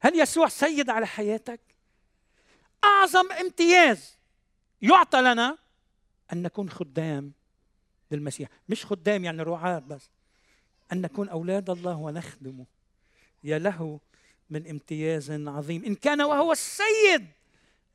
هل 0.00 0.20
يسوع 0.20 0.48
سيد 0.48 0.90
على 0.90 1.06
حياتك؟ 1.06 1.60
أعظم 2.84 3.32
امتياز 3.32 4.16
يعطى 4.82 5.20
لنا 5.20 5.58
أن 6.32 6.42
نكون 6.42 6.70
خدام 6.70 7.32
للمسيح. 8.10 8.48
مش 8.68 8.86
خدام 8.86 9.24
يعني 9.24 9.42
رعاة 9.42 9.78
بس. 9.78 10.10
أن 10.92 11.00
نكون 11.00 11.28
أولاد 11.28 11.70
الله 11.70 11.96
ونخدمه. 11.96 12.66
يا 13.44 13.58
له 13.58 14.00
من 14.50 14.68
امتياز 14.70 15.30
عظيم. 15.30 15.84
إن 15.84 15.94
كان 15.94 16.22
وهو 16.22 16.52
السيد 16.52 17.26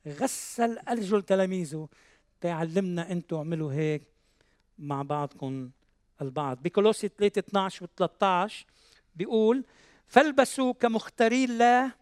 غسل 0.06 0.78
أرجل 0.78 1.22
تلاميذه. 1.22 1.88
تعلمنا 2.40 3.12
أنتم 3.12 3.36
اعملوا 3.36 3.72
هيك 3.72 4.02
مع 4.78 5.02
بعضكم 5.02 5.70
البعض. 6.22 6.62
بكولوسي 6.62 7.08
3 7.08 7.38
12 7.38 7.84
و 7.84 7.88
13 7.96 8.66
بيقول 9.16 9.64
فالبسوا 10.06 10.72
كمختاري 10.72 11.44
الله 11.44 11.92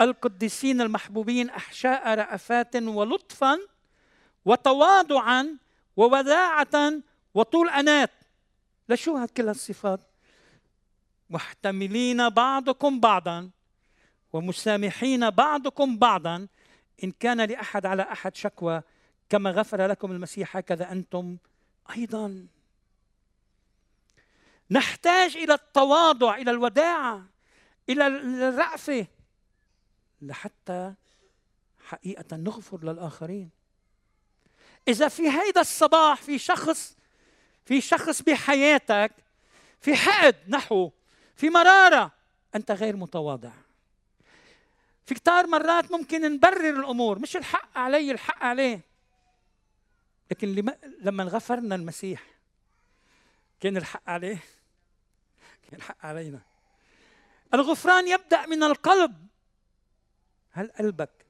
القديسين 0.00 0.80
المحبوبين 0.80 1.50
أحشاء 1.50 2.14
رأفات 2.14 2.76
ولطفا 2.76 3.58
وتواضعا 4.44 5.58
ووداعة 5.96 6.92
وطول 7.34 7.68
أنات. 7.68 8.10
لشو 8.88 9.16
هاد 9.16 9.30
كل 9.30 9.48
هالصفات؟ 9.48 10.00
محتملين 11.30 12.28
بعضكم 12.28 13.00
بعضا 13.00 13.50
ومسامحين 14.32 15.30
بعضكم 15.30 15.98
بعضا. 15.98 16.48
إن 17.04 17.12
كان 17.12 17.40
لأحد 17.40 17.86
على 17.86 18.02
أحد 18.02 18.36
شكوى 18.36 18.82
كما 19.28 19.50
غفر 19.50 19.86
لكم 19.86 20.12
المسيح 20.12 20.56
هكذا 20.56 20.92
أنتم 20.92 21.36
أيضا. 21.96 22.46
نحتاج 24.70 25.36
إلى 25.36 25.54
التواضع 25.54 26.34
إلى 26.36 26.50
الوداعة 26.50 27.24
إلى 27.88 28.06
الرأفة. 28.06 29.06
لحتى 30.22 30.94
حقيقة 31.84 32.36
نغفر 32.36 32.84
للآخرين. 32.84 33.50
إذا 34.88 35.08
في 35.08 35.28
هيدا 35.28 35.60
الصباح 35.60 36.22
في 36.22 36.38
شخص 36.38 36.96
في 37.64 37.80
شخص 37.80 38.22
بحياتك 38.22 39.12
في 39.80 39.94
حقد 39.96 40.36
نحوه 40.48 40.92
في 41.36 41.50
مرارة 41.50 42.12
أنت 42.54 42.70
غير 42.70 42.96
متواضع. 42.96 43.52
في 45.06 45.14
كتار 45.14 45.46
مرات 45.46 45.92
ممكن 45.92 46.32
نبرر 46.32 46.70
الأمور 46.80 47.18
مش 47.18 47.36
الحق 47.36 47.78
علي 47.78 48.10
الحق 48.10 48.42
عليه. 48.42 48.80
لكن 50.30 50.74
لما 51.00 51.24
غفرنا 51.24 51.74
المسيح 51.74 52.22
كان 53.60 53.76
الحق 53.76 54.02
عليه؟ 54.06 54.38
كان 55.62 55.76
الحق 55.76 56.06
علينا. 56.06 56.40
الغفران 57.54 58.08
يبدأ 58.08 58.46
من 58.46 58.62
القلب. 58.62 59.29
هل 60.50 60.70
قلبك 60.78 61.26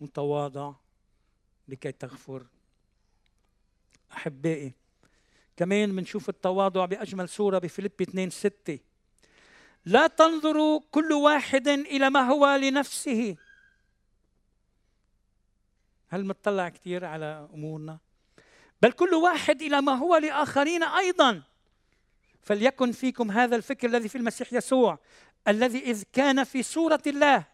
متواضع 0.00 0.72
لكي 1.68 1.92
تغفر؟ 1.92 2.46
أحبائي 4.12 4.72
كمان 5.56 5.96
بنشوف 5.96 6.28
التواضع 6.28 6.84
بأجمل 6.84 7.28
صورة 7.28 7.58
بفيليب 7.58 7.92
2 8.00 8.30
6 8.30 8.78
لا 9.84 10.06
تنظروا 10.06 10.80
كل 10.90 11.12
واحد 11.12 11.68
إلى 11.68 12.10
ما 12.10 12.20
هو 12.20 12.56
لنفسه. 12.56 13.36
هل 16.08 16.24
مطلع 16.24 16.68
كثير 16.68 17.04
على 17.04 17.48
أمورنا؟ 17.54 17.98
بل 18.82 18.92
كل 18.92 19.14
واحد 19.14 19.62
إلى 19.62 19.80
ما 19.80 19.94
هو 19.94 20.16
لآخرين 20.16 20.82
أيضا. 20.82 21.42
فليكن 22.42 22.92
فيكم 22.92 23.30
هذا 23.30 23.56
الفكر 23.56 23.88
الذي 23.88 24.08
في 24.08 24.18
المسيح 24.18 24.52
يسوع 24.52 24.98
الذي 25.48 25.78
إذ 25.78 26.02
كان 26.12 26.44
في 26.44 26.62
صورة 26.62 27.02
الله. 27.06 27.51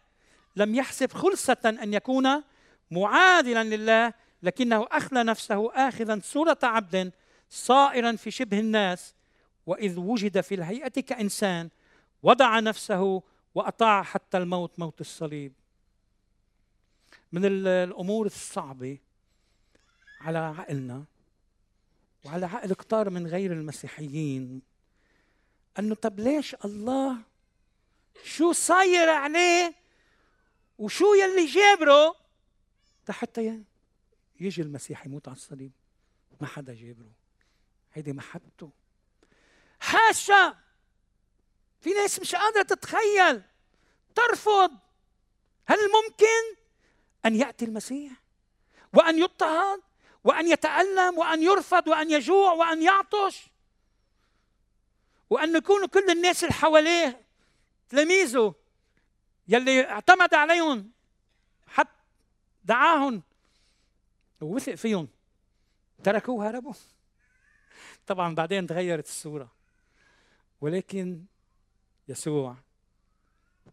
لم 0.55 0.75
يحسب 0.75 1.13
خلصة 1.13 1.77
أن 1.83 1.93
يكون 1.93 2.43
معادلا 2.91 3.63
لله 3.63 4.13
لكنه 4.43 4.87
أخلى 4.91 5.23
نفسه 5.23 5.71
آخذا 5.73 6.19
صورة 6.23 6.57
عبد 6.63 7.11
صائرا 7.49 8.15
في 8.15 8.31
شبه 8.31 8.59
الناس. 8.59 9.13
وإذ 9.65 9.99
وجد 9.99 10.41
في 10.41 10.55
الهيئة 10.55 11.01
كإنسان 11.01 11.69
وضع 12.23 12.59
نفسه 12.59 13.23
وأطاع 13.55 14.03
حتى 14.03 14.37
الموت 14.37 14.79
موت 14.79 15.01
الصليب. 15.01 15.53
من 17.31 17.45
الأمور 17.45 18.25
الصعبة 18.25 18.97
على 20.21 20.37
عقلنا 20.37 21.03
وعلى 22.25 22.45
عقل 22.45 22.73
كتار 22.73 23.09
من 23.09 23.27
غير 23.27 23.51
المسيحيين 23.51 24.61
أنه 25.79 25.95
طب 25.95 26.19
ليش 26.19 26.55
الله 26.65 27.17
شو 28.23 28.51
صاير 28.51 29.09
عليه 29.09 29.75
وشو 30.79 31.13
يلي 31.13 31.45
جابره؟ 31.45 32.15
حتى 33.09 33.63
يجي 34.39 34.61
المسيح 34.61 35.05
يموت 35.05 35.27
على 35.27 35.37
الصليب. 35.37 35.71
ما 36.41 36.47
حدا 36.47 36.73
جابره. 36.73 37.11
هيدي 37.93 38.13
محبته. 38.13 38.71
حاشا! 39.79 40.57
في 41.81 41.89
ناس 41.89 42.19
مش 42.19 42.35
قادرة 42.35 42.61
تتخيل. 42.61 43.41
ترفض. 44.15 44.71
هل 45.65 45.77
ممكن 45.77 46.61
أن 47.25 47.35
يأتي 47.35 47.65
المسيح؟ 47.65 48.11
وأن 48.93 49.19
يضطهد؟ 49.19 49.81
وأن 50.23 50.47
يتألم؟ 50.47 51.17
وأن 51.17 51.43
يرفض؟ 51.43 51.87
وأن 51.87 52.11
يجوع؟ 52.11 52.53
وأن 52.53 52.81
يعطش؟ 52.83 53.49
وأن 55.29 55.55
يكونوا 55.55 55.87
كل 55.87 56.09
الناس 56.09 56.43
اللي 56.43 56.53
حواليه 56.53 57.25
تلاميذه. 57.89 58.55
يلي 59.49 59.89
اعتمد 59.89 60.33
عليهم 60.33 60.91
حتى 61.67 61.89
دعاهم 62.63 63.23
ووثق 64.41 64.75
فيهم. 64.75 65.07
تركوه 66.03 66.49
هربوا 66.49 66.73
طبعا 68.07 68.35
بعدين 68.35 68.67
تغيرت 68.67 69.05
الصورة. 69.05 69.51
ولكن 70.61 71.25
يسوع 72.07 72.55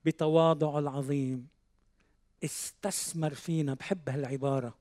بتواضعه 0.04 0.78
العظيم 0.78 1.48
استثمر 2.44 3.34
فينا. 3.34 3.74
بحب 3.74 4.08
هالعبارة. 4.08 4.78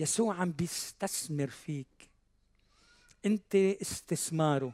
يسوع 0.00 0.34
عم 0.34 0.52
بيستثمر 0.52 1.46
فيك. 1.46 2.10
انت 3.26 3.54
استثماره. 3.54 4.72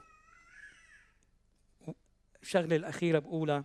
الشغله 2.43 2.77
الأخيرة 2.77 3.19
بقولها. 3.19 3.65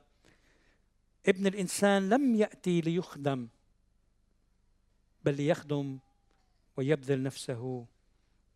ابن 1.28 1.48
الإنسان 1.48 2.10
لم 2.10 2.36
يأتي 2.36 2.82
ليخدم 2.82 3.48
بل 5.26 5.36
ليخدم 5.36 6.00
ويبذل 6.78 7.24
نفسه 7.24 7.86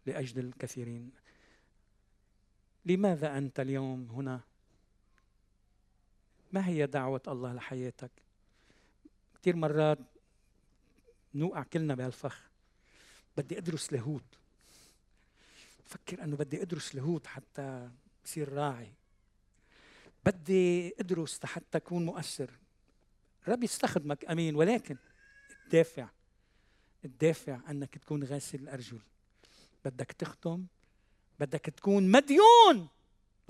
لأجل 0.05 0.39
الكثيرين. 0.39 1.12
لماذا 2.86 3.38
أنت 3.38 3.60
اليوم 3.60 4.12
هنا؟ 4.12 4.41
ما 6.51 6.67
هي 6.67 6.86
دعوة 6.86 7.21
الله 7.27 7.53
لحياتك؟ 7.53 8.12
كثير 9.41 9.55
مرات 9.55 9.99
نوقع 11.36 11.63
كلنا 11.63 11.95
بهالفخ. 11.95 12.49
بدي 13.38 13.57
أدرس 13.57 13.93
لاهوت 13.93 14.38
فكر 15.86 16.23
إنه 16.23 16.36
بدي 16.36 16.62
أدرس 16.62 16.95
لاهوت 16.95 17.27
حتى 17.27 17.89
بصير 18.25 18.53
راعي. 18.53 18.93
بدي 20.25 20.93
أدرس 20.99 21.45
حتى 21.45 21.77
أكون 21.77 22.05
مؤثر. 22.05 22.51
رب 23.47 23.63
يستخدمك 23.63 24.25
أمين 24.25 24.55
ولكن 24.55 24.97
الدافع 25.65 26.10
الدافع 27.05 27.60
أنك 27.69 27.97
تكون 27.97 28.23
غاسل 28.23 28.60
الأرجل. 28.60 28.99
بدك 29.86 30.12
تخدم 30.12 30.65
بدك 31.39 31.65
تكون 31.65 32.12
مديون. 32.12 32.88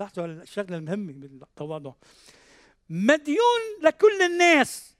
لاحظوا 0.00 0.26
الشغلة 0.26 0.76
المهمة 0.76 1.12
بالتواضع. 1.12 1.92
مديون 2.90 3.60
لكل 3.82 4.22
الناس. 4.22 4.96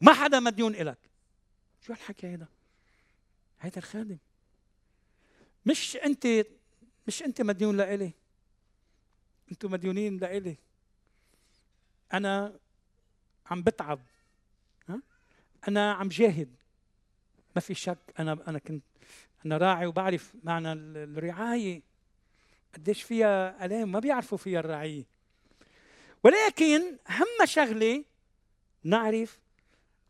ما 0.00 0.12
حدا 0.12 0.40
مديون 0.40 0.74
إلك. 0.74 0.98
شو 1.80 1.92
هالحكي 1.92 2.34
هذا 2.34 2.48
هيدا 3.60 3.78
الخادم. 3.78 4.18
مش 5.66 5.96
أنت 5.96 6.26
مش 7.06 7.22
أنت 7.22 7.42
مديون 7.42 7.76
لإلي. 7.76 8.12
أنتم 9.50 9.70
مديونين 9.70 10.16
لإلي. 10.16 10.56
أنا 12.12 12.58
عم 13.46 13.62
بتعب. 13.62 14.00
ها؟ 14.88 15.02
أنا 15.68 15.92
عم 15.92 16.08
جاهد. 16.08 16.54
ما 17.56 17.60
في 17.60 17.74
شك 17.74 17.98
أنا 18.18 18.32
أنا 18.48 18.58
كنت 18.58 18.84
أنا 19.46 19.56
راعي 19.56 19.86
وبعرف 19.86 20.34
معنى 20.44 20.72
الرعاية. 20.72 21.82
قديش 22.74 23.02
فيها 23.02 23.64
ألام؟ 23.64 23.92
ما 23.92 23.98
بيعرفوا 23.98 24.38
فيها 24.38 24.60
الرعيه 24.60 25.04
ولكن 26.24 26.98
أهم 27.10 27.44
شغلة 27.46 28.04
نعرف 28.84 29.40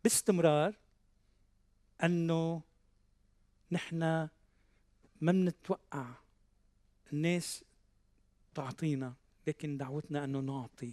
باستمرار 0.05 0.75
أنه 2.05 2.63
نحن 3.73 3.99
ما 5.21 5.33
بنتوقع 5.33 6.07
الناس 7.13 7.65
تعطينا. 8.55 9.15
لكن 9.47 9.77
دعوتنا 9.77 10.25
أنه 10.25 10.41
نعطي 10.41 10.93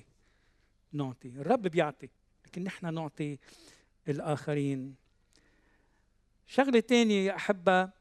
نعطي. 0.92 1.28
الرب 1.28 1.62
بيعطي 1.62 2.10
لكن 2.46 2.64
نحن 2.64 2.94
نعطي 2.94 3.38
الآخرين. 4.08 4.96
شغلة 6.48 6.80
ثانية 6.80 7.36
احبها 7.36 7.94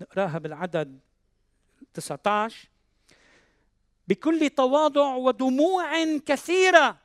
نقراها 0.00 0.38
بالعدد 0.38 0.98
19 1.94 2.68
بكل 4.08 4.50
تواضع 4.50 5.14
ودموع 5.14 6.18
كثيرة. 6.26 6.98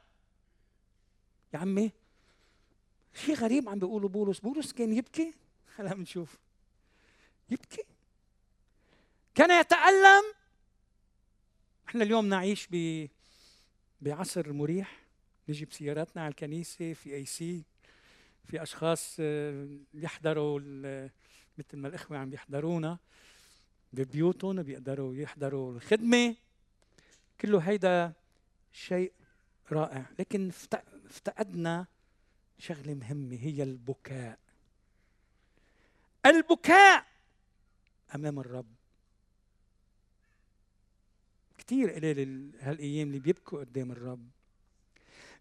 يا 1.53 1.59
عمي 1.59 1.91
شيء 3.13 3.35
غريب 3.35 3.69
عم 3.69 3.79
بيقولوا 3.79 4.09
بولس. 4.09 4.39
بولس 4.39 4.73
كان 4.73 4.93
يبكي؟ 4.93 5.33
هلا 5.75 5.93
بنشوف. 5.93 6.37
يبكي؟ 7.49 7.83
كان 9.35 9.59
يتألم؟ 9.59 10.38
إحنا 11.89 12.03
اليوم 12.03 12.25
نعيش 12.25 12.67
ب 12.71 13.07
بعصر 14.01 14.53
مريح. 14.53 14.99
نجي 15.49 15.65
بسياراتنا 15.65 16.21
على 16.21 16.31
الكنيسة 16.31 16.93
في 16.93 17.15
اي 17.15 17.25
سي 17.25 17.63
في 18.45 18.63
أشخاص 18.63 19.17
آه، 19.19 19.67
بيحضروا 19.93 20.59
مثل 21.57 21.77
ما 21.77 21.87
الإخوة 21.87 22.17
عم 22.17 22.29
بيحضرونا 22.29 22.97
ببيوتهم 23.93 24.63
بيقدروا 24.63 25.15
يحضروا 25.15 25.71
الخدمة. 25.71 26.35
كله 27.41 27.59
هيدا 27.59 28.13
شيء 28.71 29.13
رائع. 29.71 30.05
لكن 30.19 30.51
افتقدنا 31.07 31.87
شغلة 32.57 32.93
مهمة 32.93 33.37
هي 33.41 33.63
البكاء. 33.63 34.39
البكاء 36.25 37.05
أمام 38.15 38.39
الرب. 38.39 38.78
كثير 41.69 41.91
قليل 41.91 42.51
هالأيام 42.59 43.07
اللي 43.07 43.19
بيبكوا 43.19 43.59
قدام 43.59 43.91
الرب. 43.91 44.29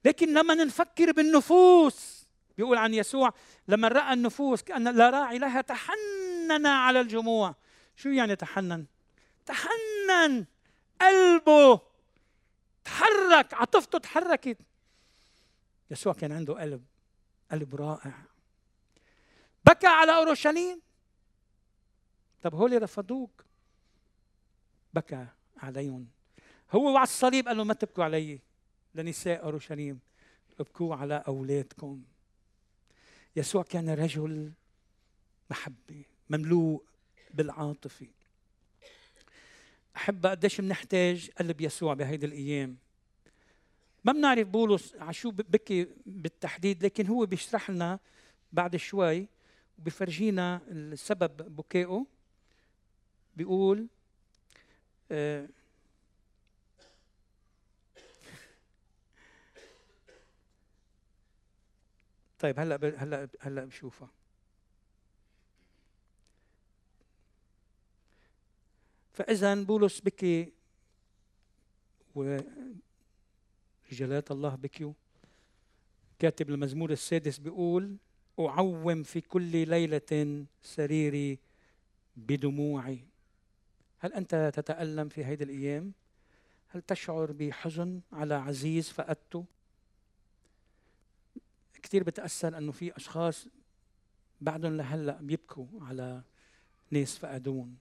لكن 0.05 0.35
لما 0.35 0.55
نفكر 0.55 1.13
بالنفوس 1.13 2.27
بيقول 2.57 2.79
عن 2.79 2.95
يسوع 2.95 3.33
لما 3.69 3.89
رأى 3.89 4.13
النفوس 4.13 4.63
كأن 4.63 4.97
لا 4.97 5.11
راعي 5.11 5.39
لها 5.39 5.61
تحنن 5.61 6.67
على 6.67 7.01
الجموع. 7.01 7.55
شو 7.97 8.09
يعني 8.09 8.37
تحنن؟ 8.37 8.87
تحنن. 9.47 10.47
قلبه 11.01 11.81
تحرك 12.85 13.55
عاطفته 13.55 13.99
تحركت. 13.99 14.59
يسوع 15.91 16.13
كان 16.13 16.33
عنده 16.33 16.61
قلب 16.61 16.85
قلب 17.51 17.75
رائع. 17.75 18.23
بكى 19.65 19.87
على 19.87 20.17
أورشليم. 20.17 20.81
طب 22.43 22.55
هول 22.55 22.83
رفضوك. 22.83 23.45
بكى 24.95 25.27
عليهم. 25.57 26.18
هو 26.71 26.93
وعلى 26.93 27.03
الصليب 27.03 27.49
قال 27.49 27.57
له 27.57 27.65
ما 27.65 27.75
تبكوا 27.75 28.05
علي 28.05 28.41
لنساء 28.95 29.45
أورشليم. 29.45 30.01
ابكوا 30.61 30.95
على 30.95 31.25
أولادكم. 31.29 32.03
يسوع 33.37 33.63
كان 33.63 33.91
رجل 33.91 34.53
محبة 35.51 36.05
مملوء 36.31 36.85
بالعاطفة. 37.35 38.07
أحب 39.97 40.27
قديش 40.27 40.61
بنحتاج 40.61 41.31
قلب 41.31 41.61
يسوع 41.61 41.95
بهيدي 41.95 42.27
الأيام. 42.27 42.77
ما 44.05 44.13
بنعرف 44.13 44.49
بولس 44.49 44.95
على 44.95 45.13
شو 45.13 45.31
بكي 45.31 45.89
بالتحديد 46.07 46.85
لكن 46.85 47.07
هو 47.07 47.27
بيشرح 47.27 47.71
لنا 47.71 47.99
بعد 48.53 48.77
شوي 48.77 49.29
وبيفرجينا 49.79 50.61
السبب 50.69 51.57
بكائه. 51.57 52.07
بيقول 53.37 53.87
آه 55.11 55.49
طيب 62.39 62.61
هلأ 62.61 62.95
هلأ 62.97 63.29
هلأ 63.41 63.65
بشوفها 63.65 64.11
فاذا 69.13 69.55
بولس 69.55 70.01
بكي 70.01 70.53
ورجالات 72.15 72.51
الله 74.31 74.55
بكيوا 74.55 74.93
كاتب 76.19 76.51
المزمور 76.51 76.91
السادس 76.91 77.39
بيقول 77.39 77.97
أعوم 78.41 79.03
في 79.03 79.21
كل 79.21 79.69
ليلة 79.69 80.47
سريري 80.63 81.39
بدموعي 82.17 83.05
هل 83.99 84.13
أنت 84.13 84.53
تتألم 84.55 85.09
في 85.09 85.25
هذه 85.25 85.43
الأيام؟ 85.43 85.93
هل 86.69 86.83
تشعر 86.83 87.33
بحزن 87.33 88.01
على 88.13 88.35
عزيز 88.35 88.91
فقدته؟ 88.91 89.45
كثير 91.83 92.03
بتأثر 92.03 92.59
أنه 92.59 92.73
في 92.73 92.97
أشخاص 92.97 93.47
بعدهم 94.41 94.77
لهلأ 94.77 95.19
بيبكوا 95.21 95.67
على 95.81 96.23
ناس 96.91 97.19
فقدون 97.19 97.77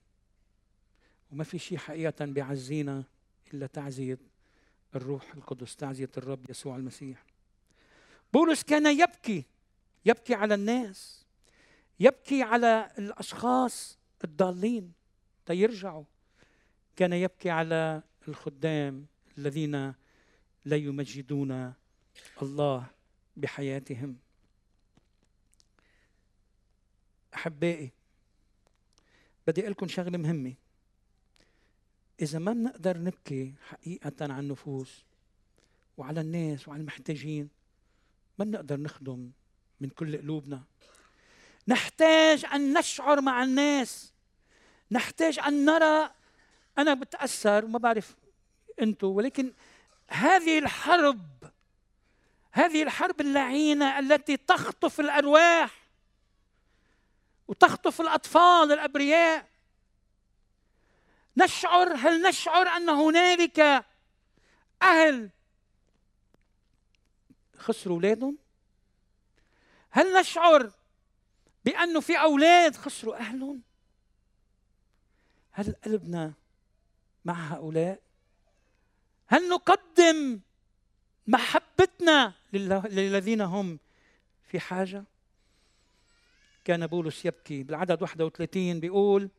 وما 1.30 1.44
في 1.44 1.58
شيء 1.58 1.78
حقيقة 1.78 2.24
بيعزينا 2.24 3.04
إلا 3.54 3.66
تعزية 3.66 4.18
الروح 4.94 5.34
القدس 5.34 5.76
تعزية 5.76 6.10
الرب 6.16 6.50
يسوع 6.50 6.76
المسيح. 6.76 7.24
بولس 8.32 8.62
كان 8.62 9.00
يبكي 9.00 9.44
يبكي 10.04 10.34
على 10.34 10.54
الناس 10.54 11.26
يبكي 12.00 12.42
على 12.42 12.92
الأشخاص 12.98 13.98
الضالين. 14.24 14.92
تيرجعوا 15.46 16.04
كان 16.96 17.12
يبكي 17.12 17.50
على 17.50 18.02
الخدام 18.28 19.06
الذين 19.38 19.94
لا 20.64 20.76
يمجدون 20.76 21.72
الله. 22.42 22.86
بحياتهم. 23.38 24.16
أحبائي 27.34 27.92
بدي 29.46 29.60
أقول 29.60 29.72
لكم 29.72 29.88
شغلة 29.88 30.18
مهمة. 30.18 30.54
إذا 32.22 32.38
ما 32.38 32.52
بنقدر 32.52 32.98
نبكي 32.98 33.54
حقيقة 33.68 34.14
على 34.20 34.40
النفوس 34.40 35.04
وعلى 35.96 36.20
الناس 36.20 36.68
وعلى 36.68 36.80
المحتاجين 36.80 37.48
ما 38.38 38.44
بنقدر 38.44 38.80
نخدم 38.80 39.30
من 39.80 39.88
كل 39.88 40.18
قلوبنا. 40.18 40.62
نحتاج 41.68 42.44
أن 42.44 42.78
نشعر 42.78 43.20
مع 43.20 43.44
الناس. 43.44 44.12
نحتاج 44.90 45.38
أن 45.38 45.64
نرى. 45.64 46.10
أنا 46.78 46.94
بتأثر 46.94 47.64
وما 47.64 47.78
بعرف 47.78 48.16
أنتم 48.82 49.06
ولكن 49.06 49.52
هذه 50.08 50.58
الحرب 50.58 51.37
هذه 52.52 52.82
الحرب 52.82 53.20
اللعينة 53.20 53.98
التي 53.98 54.36
تخطف 54.36 55.00
الأرواح 55.00 55.88
وتخطف 57.48 58.00
الأطفال 58.00 58.72
الأبرياء. 58.72 59.48
نشعر 61.36 61.94
هل 61.94 62.22
نشعر 62.22 62.68
أن 62.68 62.88
هنالك 62.88 63.84
أهل 64.82 65.30
خسروا 67.56 67.96
أولادهم؟ 67.96 68.38
هل 69.90 70.20
نشعر 70.20 70.72
بانه 71.64 72.00
في 72.00 72.20
أولاد 72.20 72.76
خسروا 72.76 73.16
أهلهم؟ 73.16 73.62
هل 75.50 75.74
قلبنا 75.84 76.32
مع 77.24 77.34
هؤلاء؟ 77.34 78.00
هل 79.26 79.48
نقدم 79.48 80.40
محبتنا 81.28 82.32
للذين 82.52 83.40
هم 83.40 83.78
في 84.42 84.60
حاجة. 84.60 85.04
كان 86.64 86.86
بولس 86.86 87.24
يبكي 87.24 87.62
بالعدد 87.62 88.02
31 88.02 88.80
بيقول 88.80 89.30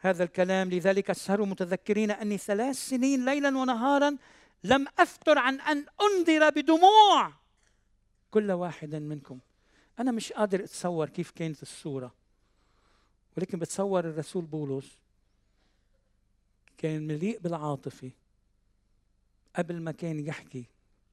هذا 0.00 0.24
الكلام 0.24 0.70
لذلك 0.70 1.10
اسهروا 1.10 1.46
متذكرين 1.46 2.10
أني 2.10 2.38
ثلاث 2.38 2.76
سنين 2.76 3.24
ليلا 3.24 3.48
ونهارا 3.48 4.16
لم 4.64 4.86
افتر 4.98 5.38
عن 5.38 5.60
أن 5.60 5.86
أنذر 6.00 6.50
بدموع 6.50 7.32
كل 8.30 8.50
واحد 8.50 8.94
منكم. 8.94 9.38
أنا 9.98 10.12
مش 10.12 10.32
قادر 10.32 10.64
أتصور 10.64 11.08
كيف 11.08 11.30
كانت 11.30 11.62
الصورة 11.62 12.14
ولكن 13.36 13.58
بتصور 13.58 14.04
الرسول 14.04 14.44
بولس 14.44 14.98
كان 16.78 17.06
مليء 17.06 17.38
بالعاطفة. 17.38 18.10
قبل 19.56 19.80
ما 19.80 19.92
كان 19.92 20.20
يحكي 20.20 20.64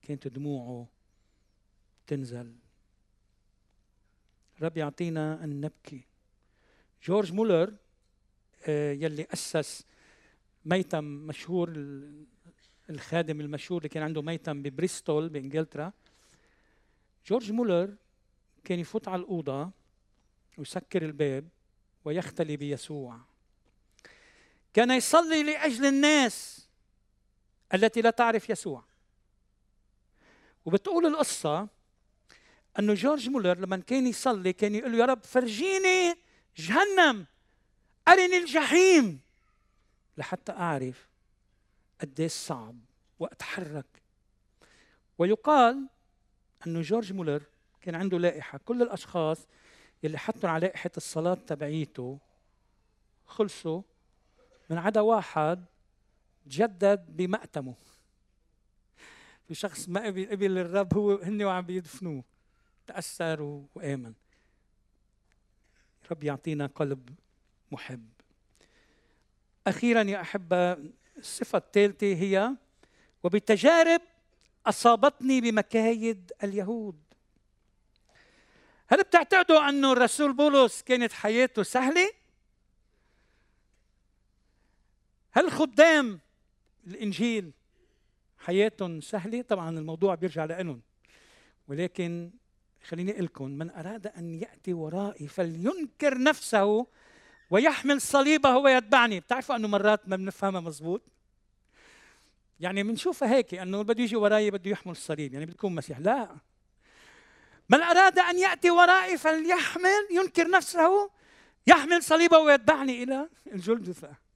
كانت 0.02 0.28
دموعه 0.28 0.88
تنزل. 2.08 2.56
رب 4.62 4.78
يعطينا 4.78 5.44
أن 5.44 5.62
نبكي. 5.62 6.02
جورج 7.04 7.34
مولر 7.34 7.76
آه، 8.66 8.94
يلي 8.94 9.28
أسس 9.34 9.86
ميتم 10.66 11.04
مشهور 11.04 11.74
الخادم 12.90 13.42
المشهور 13.42 13.78
اللي 13.78 13.90
كان 13.90 14.04
عنده 14.04 14.22
ميتم 14.22 14.62
ببريستول 14.62 15.30
بإنجلترا. 15.30 15.94
جورج 17.28 17.52
مولر 17.52 17.96
كان 18.64 18.80
يفوت 18.80 19.08
على 19.08 19.22
الأوضة 19.22 19.72
ويسكر 20.58 21.06
الباب 21.06 21.48
ويختلي 22.06 22.58
بيسوع. 22.58 23.20
كان 24.74 24.92
يصلي 24.92 25.44
لأجل 25.44 25.86
الناس. 25.86 26.67
التي 27.74 28.02
لا 28.02 28.10
تعرف 28.10 28.50
يسوع. 28.50 28.84
وبتقول 30.66 31.06
القصة 31.06 31.68
أنه 32.80 32.94
جورج 32.94 33.30
مولر 33.30 33.58
لما 33.58 33.78
كان 33.78 34.08
يصلي 34.08 34.54
كان 34.54 34.76
يقول 34.76 34.96
يا 34.96 35.06
رب 35.06 35.24
فرجيني 35.24 36.16
جهنم 36.58 37.26
أرني 38.08 38.38
الجحيم. 38.38 39.22
لحتى 40.18 40.52
أعرف 40.52 41.10
قديش 42.02 42.32
صعب 42.32 42.80
وأتحرك. 43.20 44.02
ويقال 45.18 45.88
أنه 46.68 46.82
جورج 46.82 47.14
مولر 47.14 47.44
كان 47.82 47.96
عنده 47.96 48.20
لائحة 48.20 48.60
كل 48.66 48.82
الأشخاص 48.82 49.48
اللي 50.04 50.18
حطوا 50.18 50.50
على 50.50 50.68
لائحة 50.68 50.92
الصلاة 50.98 51.34
تبعيته 51.34 52.20
خلصوا 53.26 53.82
من 54.70 54.78
عدا 54.78 55.02
واحد 55.02 55.66
تجدد 56.50 57.06
بمأتمه. 57.10 57.76
في 59.48 59.56
شخص 59.56 59.90
ما 59.90 60.06
قبل 60.06 60.58
الرب 60.58 60.94
هو 60.94 61.16
هن 61.16 61.44
وعم 61.44 61.66
بيدفنوه. 61.66 62.24
تأثر 62.88 63.66
وآمن. 63.76 64.14
رب 66.12 66.24
يعطينا 66.24 66.66
قلب 66.66 67.16
محب. 67.72 68.10
أخيرا 69.68 70.02
يا 70.02 70.22
أحبة 70.22 70.78
الصفة 71.18 71.58
الثالثة 71.58 72.08
هي 72.08 72.56
وبتجارب 73.24 74.02
أصابتني 74.66 75.42
بمكايد 75.42 76.32
اليهود. 76.44 77.02
هل 78.88 79.04
بتعتقدوا 79.04 79.70
أنه 79.70 79.92
الرسول 79.92 80.34
بولس 80.34 80.82
كانت 80.82 81.14
حياته 81.14 81.64
سهلة؟ 81.64 82.10
هل 85.32 85.52
خدام 85.52 86.20
الإنجيل 86.88 87.52
حياتهم 88.38 89.02
سهلة؟ 89.02 89.42
طبعا 89.42 89.70
الموضوع 89.70 90.16
بيرجع 90.16 90.46
لهم 90.46 90.82
ولكن 91.68 92.32
خليني 92.84 93.12
أقول 93.12 93.24
لكم 93.26 93.52
من 93.52 93.70
أراد 93.70 94.08
أن 94.08 94.34
يأتي 94.34 94.74
ورائي 94.74 95.28
فلينكر 95.28 96.18
نفسه 96.24 96.88
ويحمل 97.50 98.02
صليبه 98.02 98.58
ويتبعني 98.58 99.20
بتعرفوا 99.20 99.56
أنه 99.56 99.68
مرات 99.68 100.10
ما 100.10 100.16
بنفهمها 100.16 100.62
مزبوط؟ 100.62 101.02
يعني 102.60 102.84
بنشوفها 102.84 103.36
هيك 103.36 103.54
أنه 103.54 103.82
بده 103.82 104.04
يجي 104.04 104.16
وراي 104.16 104.52
بده 104.52 104.72
يحمل 104.72 104.92
الصليب. 104.92 105.34
يعني 105.34 105.46
بتكون 105.46 105.76
مسيح. 105.76 106.00
لا. 106.00 106.36
من 107.70 107.82
أراد 107.82 108.20
أن 108.20 108.40
يأتي 108.40 108.72
ورائي 108.72 109.18
فليحمل 109.18 110.08
ينكر 110.12 110.50
نفسه 110.50 111.12
يحمل 111.68 112.04
صليبه 112.04 112.38
ويتبعني 112.38 113.04
إلى 113.04 113.30
الجلدثه 113.54 114.27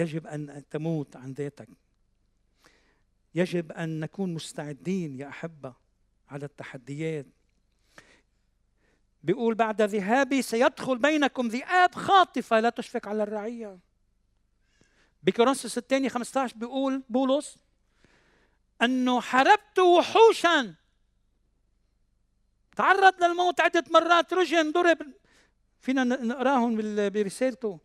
يجب 0.00 0.26
أن 0.26 0.62
تموت 0.70 1.16
عن 1.16 1.32
ذاتك. 1.32 1.68
يجب 3.34 3.72
أن 3.72 4.00
نكون 4.00 4.34
مستعدين 4.34 5.20
يا 5.20 5.28
أحبة 5.28 5.74
على 6.28 6.44
التحديات. 6.44 7.26
بيقول 9.22 9.54
بعد 9.54 9.82
ذهابي 9.82 10.42
سيدخل 10.42 10.98
بينكم 10.98 11.48
ذئاب 11.48 11.94
خاطفة 11.94 12.60
لا 12.60 12.70
تشفق 12.70 13.08
على 13.08 13.22
الرعية. 13.22 13.78
بكورنثوس 15.22 15.78
الثاني 15.78 16.08
15 16.08 16.56
بيقول 16.56 17.02
بولس 17.08 17.58
أنه 18.82 19.20
حاربت 19.20 19.78
وحوشا. 19.78 20.74
تعرض 22.76 23.24
للموت 23.24 23.60
عدة 23.60 23.84
مرات 23.90 24.32
رجم 24.32 24.72
ضرب. 24.72 24.98
فينا 25.80 26.04
نقراهم 26.04 26.76
برسالته. 27.10 27.80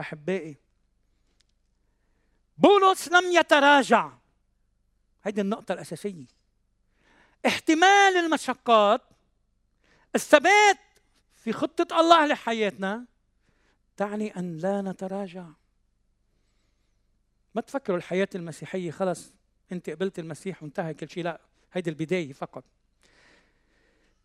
أحبائي 0.00 0.67
بولس 2.58 3.08
لم 3.08 3.32
يتراجع. 3.32 4.12
هذه 5.22 5.40
النقطة 5.40 5.72
الأساسية. 5.72 6.26
احتمال 7.46 8.16
المشقات 8.16 9.02
الثبات 10.14 10.78
في 11.34 11.52
خطة 11.52 12.00
الله 12.00 12.26
لحياتنا 12.26 13.04
تعني 13.96 14.36
أن 14.36 14.58
لا 14.58 14.82
نتراجع. 14.82 15.46
ما 17.54 17.60
تفكروا 17.60 17.98
الحياة 17.98 18.28
المسيحية 18.34 18.90
خلص 18.90 19.32
أنت 19.72 19.90
قبلت 19.90 20.18
المسيح 20.18 20.62
وانتهى 20.62 20.94
كل 20.94 21.08
شيء. 21.10 21.24
لا 21.24 21.40
هيدي 21.72 21.90
البداية 21.90 22.32
فقط. 22.32 22.64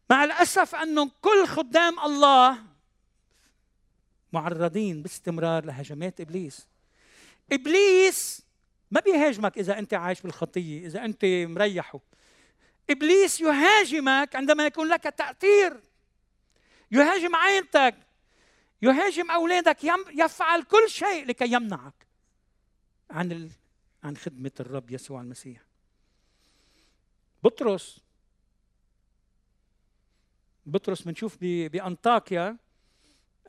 مع 0.10 0.24
الأسف 0.24 0.76
أنه 0.76 1.12
كل 1.22 1.48
خدام 1.48 2.00
الله 2.00 2.64
معرضين 4.34 5.02
باستمرار 5.02 5.66
لهجمات 5.66 6.22
إبليس. 6.22 6.68
إبليس! 7.54 8.44
ما 8.92 9.00
بيهاجمك 9.00 9.58
إذا 9.58 9.80
أنت 9.80 9.94
عايش 9.94 10.22
بالخطية 10.22 10.86
إذا 10.86 11.06
أنت 11.06 11.26
مريحه. 11.26 12.00
إبليس 12.90 13.42
يهاجمك 13.42 14.36
عندما 14.36 14.66
يكون 14.66 14.88
لك 14.88 15.04
تأثير. 15.04 15.84
يهاجم 16.92 17.36
عائلتك 17.36 17.96
يهاجم 18.82 19.32
أولادك 19.32 19.78
يفعل 20.14 20.64
كل 20.64 20.90
شيء 20.90 21.26
لكي 21.26 21.54
يمنعك 21.54 22.08
عن 23.10 23.32
ال... 23.32 23.52
عن 24.04 24.18
خدمة 24.18 24.52
الرب 24.60 24.92
يسوع 24.92 25.22
المسيح. 25.22 25.62
بطرس 27.44 28.00
بطرس 30.66 31.02
بنشوف 31.02 31.38
بأنطاكيا 31.42 32.58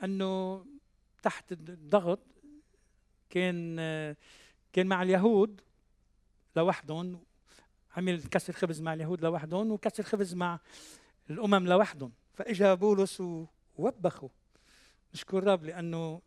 أنه 0.04 0.64
تحت 1.22 1.52
الضغط 1.52 2.33
كان 3.34 3.76
كان 4.72 4.86
مع 4.86 5.02
اليهود 5.02 5.60
لوحدهم 6.56 7.24
عمل 7.96 8.22
كسر 8.22 8.52
خبز 8.52 8.80
مع 8.80 8.94
اليهود 8.94 9.24
لوحدهم 9.24 9.72
وكسر 9.72 10.02
خبز 10.02 10.34
مع 10.34 10.60
الأمم 11.30 11.66
لوحدهم. 11.68 12.12
فإجا 12.34 12.74
بولس 12.74 13.22
ووبخه. 13.76 14.30
نشكر 15.14 15.38
الرب 15.38 15.64
لأنه 15.64 16.22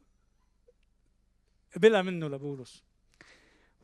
قبلها 1.75 2.01
منه 2.01 2.27
لبولس. 2.27 2.83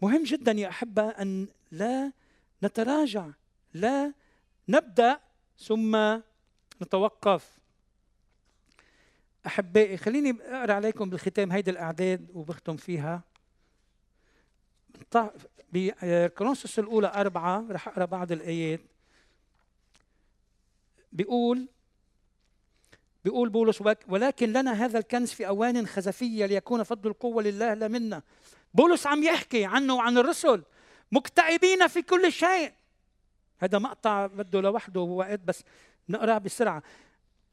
مهم 0.02 0.24
جدا 0.24 0.52
يا 0.52 0.70
أحبة 0.70 1.10
أن 1.10 1.48
لا 1.72 2.12
نتراجع 2.64 3.30
لا 3.74 4.14
نبدأ 4.70 5.20
ثم 5.58 6.20
نتوقف. 6.82 7.60
أحبائي 9.46 9.98
خليني 9.98 10.38
أقرأ 10.42 10.74
عليكم 10.74 11.10
بالختام 11.10 11.52
هيدي 11.52 11.72
الأعداد 11.72 12.28
وبختم 12.34 12.78
فيها. 12.78 13.24
بكرونسوس 15.74 16.80
الأولى 16.80 17.08
أربعة 17.16 17.66
رح 17.70 17.88
أقرأ 17.88 18.06
بعض 18.06 18.32
الآيات. 18.32 18.82
بيقول 21.12 21.68
بيقول 23.24 23.50
بولس 23.50 23.84
ولكن 24.08 24.54
لنا 24.54 24.72
هذا 24.72 25.00
الكنز 25.00 25.32
في 25.32 25.48
أوان 25.48 25.88
خزفية 25.88 26.46
ليكون 26.46 26.84
فضل 26.84 27.10
القوة 27.10 27.44
لله 27.44 27.74
لا 27.74 27.88
منا. 27.88 28.22
بولس 28.74 29.08
عم 29.08 29.24
يحكي 29.24 29.66
عنه 29.66 29.96
وعن 29.96 30.18
الرسل 30.18 30.64
مكتئبين 31.12 31.88
في 31.88 32.02
كل 32.02 32.32
شيء. 32.32 32.74
هذا 33.60 33.80
مقطع 33.80 34.26
بده 34.26 34.62
لوحده 34.62 35.02
وقت 35.02 35.40
بس 35.40 35.64
نقراه 36.10 36.38
بسرعة. 36.38 36.84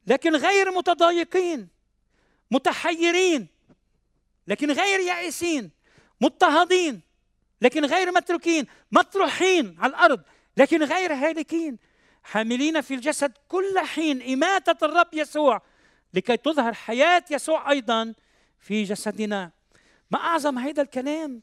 لكن 0.07 0.37
غير 0.37 0.71
متضايقين 0.71 1.80
متحيرين 2.51 3.47
لكن 4.47 4.71
غير 4.71 5.01
يائسين 5.01 5.71
مضطهدين 6.21 7.01
لكن 7.63 7.85
غير 7.85 8.13
متروكين 8.13 8.67
مطروحين 8.93 9.77
على 9.79 9.91
الأرض 9.91 10.23
لكن 10.57 10.83
غير 10.83 11.13
هالكين. 11.13 11.79
حاملين 12.23 12.81
في 12.81 12.95
الجسد 12.95 13.33
كل 13.49 13.79
حين 13.79 14.23
إماتة 14.33 14.85
الرب 14.85 15.09
يسوع 15.13 15.63
لكي 16.15 16.37
تظهر 16.37 16.75
حياة 16.75 17.25
يسوع 17.31 17.71
أيضا 17.71 18.15
في 18.59 18.83
جسدنا. 18.83 19.51
ما 20.11 20.19
أعظم 20.19 20.59
هيدا 20.59 20.83
الكلام؟ 20.83 21.43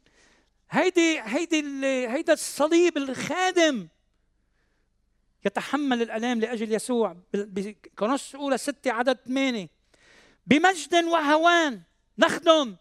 هيدي 0.72 1.20
هيدي 1.22 1.64
هيدا 2.08 2.34
الصليب 2.34 2.98
الخادم 2.98 3.88
يتحمل 5.46 6.02
الآلام 6.02 6.40
لأجل 6.40 6.74
يسوع. 6.74 7.18
بكونس 7.34 8.36
أولى 8.36 8.58
ستة 8.58 8.92
عدد 8.92 9.18
ثمانية. 9.28 9.77
بمجد 10.48 10.96
وهوان. 10.96 11.82
نخدم 12.18 12.76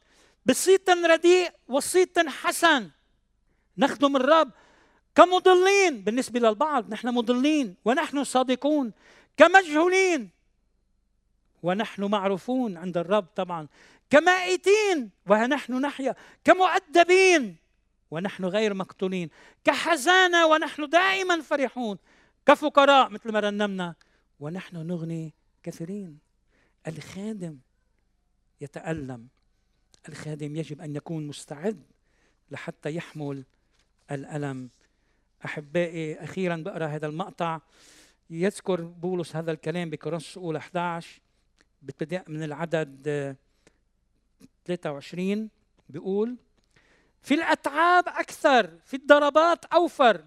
بصيت 0.46 0.90
رديء 0.90 1.50
وصيت 1.68 2.18
حسن. 2.18 2.90
نخدم 3.78 4.16
الرب 4.16 4.50
كمضلين. 5.14 6.02
بالنسبة 6.04 6.40
للبعض 6.40 6.90
نحن 6.90 7.08
مضلين 7.08 7.74
ونحن 7.84 8.24
صادقون 8.24 8.92
كمجهولين 9.36 10.30
ونحن 11.62 12.04
معروفون 12.04 12.76
عند 12.76 12.96
الرب 12.98 13.26
طبعا. 13.36 13.68
كمائتين 14.10 15.10
ونحن 15.26 15.72
نحيا. 15.80 16.14
كمؤدبين 16.44 17.56
ونحن 18.10 18.44
غير 18.44 18.74
مقتولين. 18.74 19.30
كحزانة 19.64 20.46
ونحن 20.46 20.88
دائما 20.88 21.40
فرحون. 21.40 21.98
كفقراء 22.46 23.08
مثل 23.08 23.32
ما 23.32 23.40
رنمنا 23.40 23.94
ونحن 24.40 24.76
نغني 24.76 25.34
كثيرين. 25.62 26.25
الخادم 26.86 27.58
يتألم. 28.60 29.28
الخادم 30.08 30.56
يجب 30.56 30.80
أن 30.80 30.96
يكون 30.96 31.26
مستعد 31.26 31.82
لحتى 32.50 32.94
يحمل 32.94 33.44
الألم. 34.10 34.70
أحبائي 35.44 36.24
أخيرا 36.24 36.56
بقرأ 36.56 36.86
هذا 36.86 37.06
المقطع. 37.06 37.60
يذكر 38.30 38.80
بولس 38.80 39.36
هذا 39.36 39.52
الكلام 39.52 39.90
بكورنثوس 39.90 40.36
الأولى 40.36 40.58
11 40.58 41.20
بابتداء 41.82 42.30
من 42.30 42.42
العدد 42.42 43.36
23 44.64 45.50
بيقول 45.88 46.36
في 47.22 47.34
الأتعاب 47.34 48.08
أكثر 48.08 48.78
في 48.84 48.96
الضربات 48.96 49.64
أوفر. 49.64 50.24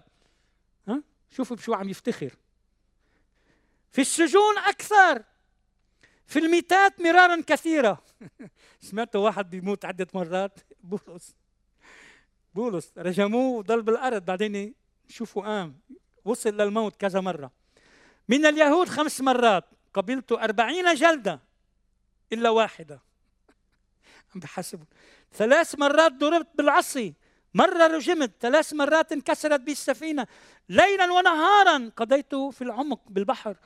ها؟ 0.88 1.02
شوفوا 1.30 1.56
بشو 1.56 1.74
عم 1.74 1.88
يفتخر. 1.88 2.36
في 3.92 4.00
السجون 4.00 4.58
أكثر 4.58 5.22
في 6.30 6.38
الميتات 6.38 7.00
مرارا 7.00 7.42
كثيرة. 7.46 8.02
سمعتوا 8.90 9.24
واحد 9.24 9.50
بيموت 9.50 9.84
عدة 9.84 10.06
مرات. 10.14 10.60
بولس. 10.82 11.34
بولس 12.54 12.92
رجموه 12.98 13.58
وضل 13.58 13.82
بالأرض 13.82 14.24
بعدين 14.24 14.74
شوفوا 15.08 15.42
قام 15.42 15.80
وصل 16.24 16.56
للموت 16.56 16.96
كذا 16.96 17.20
مرة. 17.20 17.50
من 18.28 18.46
اليهود 18.46 18.88
خمس 18.88 19.20
مرات. 19.20 19.64
قبلت 19.94 20.32
أربعين 20.32 20.94
جلدة. 20.94 21.40
إلا 22.32 22.50
واحدة. 22.50 23.00
عم 24.34 24.40
ثلاث 25.32 25.78
مرات 25.78 26.12
ضربت 26.12 26.48
بالعصي. 26.54 27.14
مرة 27.54 27.86
رجمت. 27.86 28.32
ثلاث 28.40 28.72
مرات 28.74 29.12
انكسرت 29.12 29.60
بي 29.60 29.72
السفينة 29.72 30.26
ليلا 30.68 31.12
ونهارا 31.12 31.90
قضيت 31.96 32.34
في 32.34 32.62
العمق 32.62 33.00
بالبحر. 33.08 33.56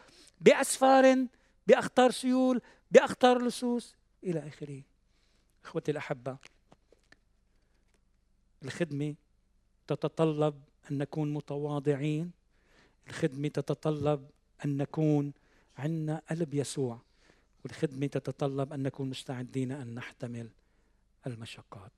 بأسفار 0.40 1.26
بأخطار 1.66 2.10
سيول 2.10 2.60
بأخطار 2.90 3.42
لصوص 3.42 3.94
إلى 4.24 4.48
آخره. 4.48 4.82
إخوتي 5.64 5.90
الأحبة 5.90 6.36
الخدمة 8.62 9.14
تتطلب 9.86 10.62
أن 10.90 10.98
نكون 10.98 11.34
متواضعين. 11.34 12.30
الخدمة 13.08 13.48
تتطلب 13.48 14.30
أن 14.64 14.76
نكون 14.76 15.32
عندنا 15.78 16.22
قلب 16.30 16.54
يسوع. 16.54 17.00
والخدمة 17.64 18.06
تتطلب 18.06 18.72
أن 18.72 18.82
نكون 18.82 19.10
مستعدين 19.10 19.72
أن 19.72 19.94
نحتمل 19.94 20.50
المشقات. 21.26 21.92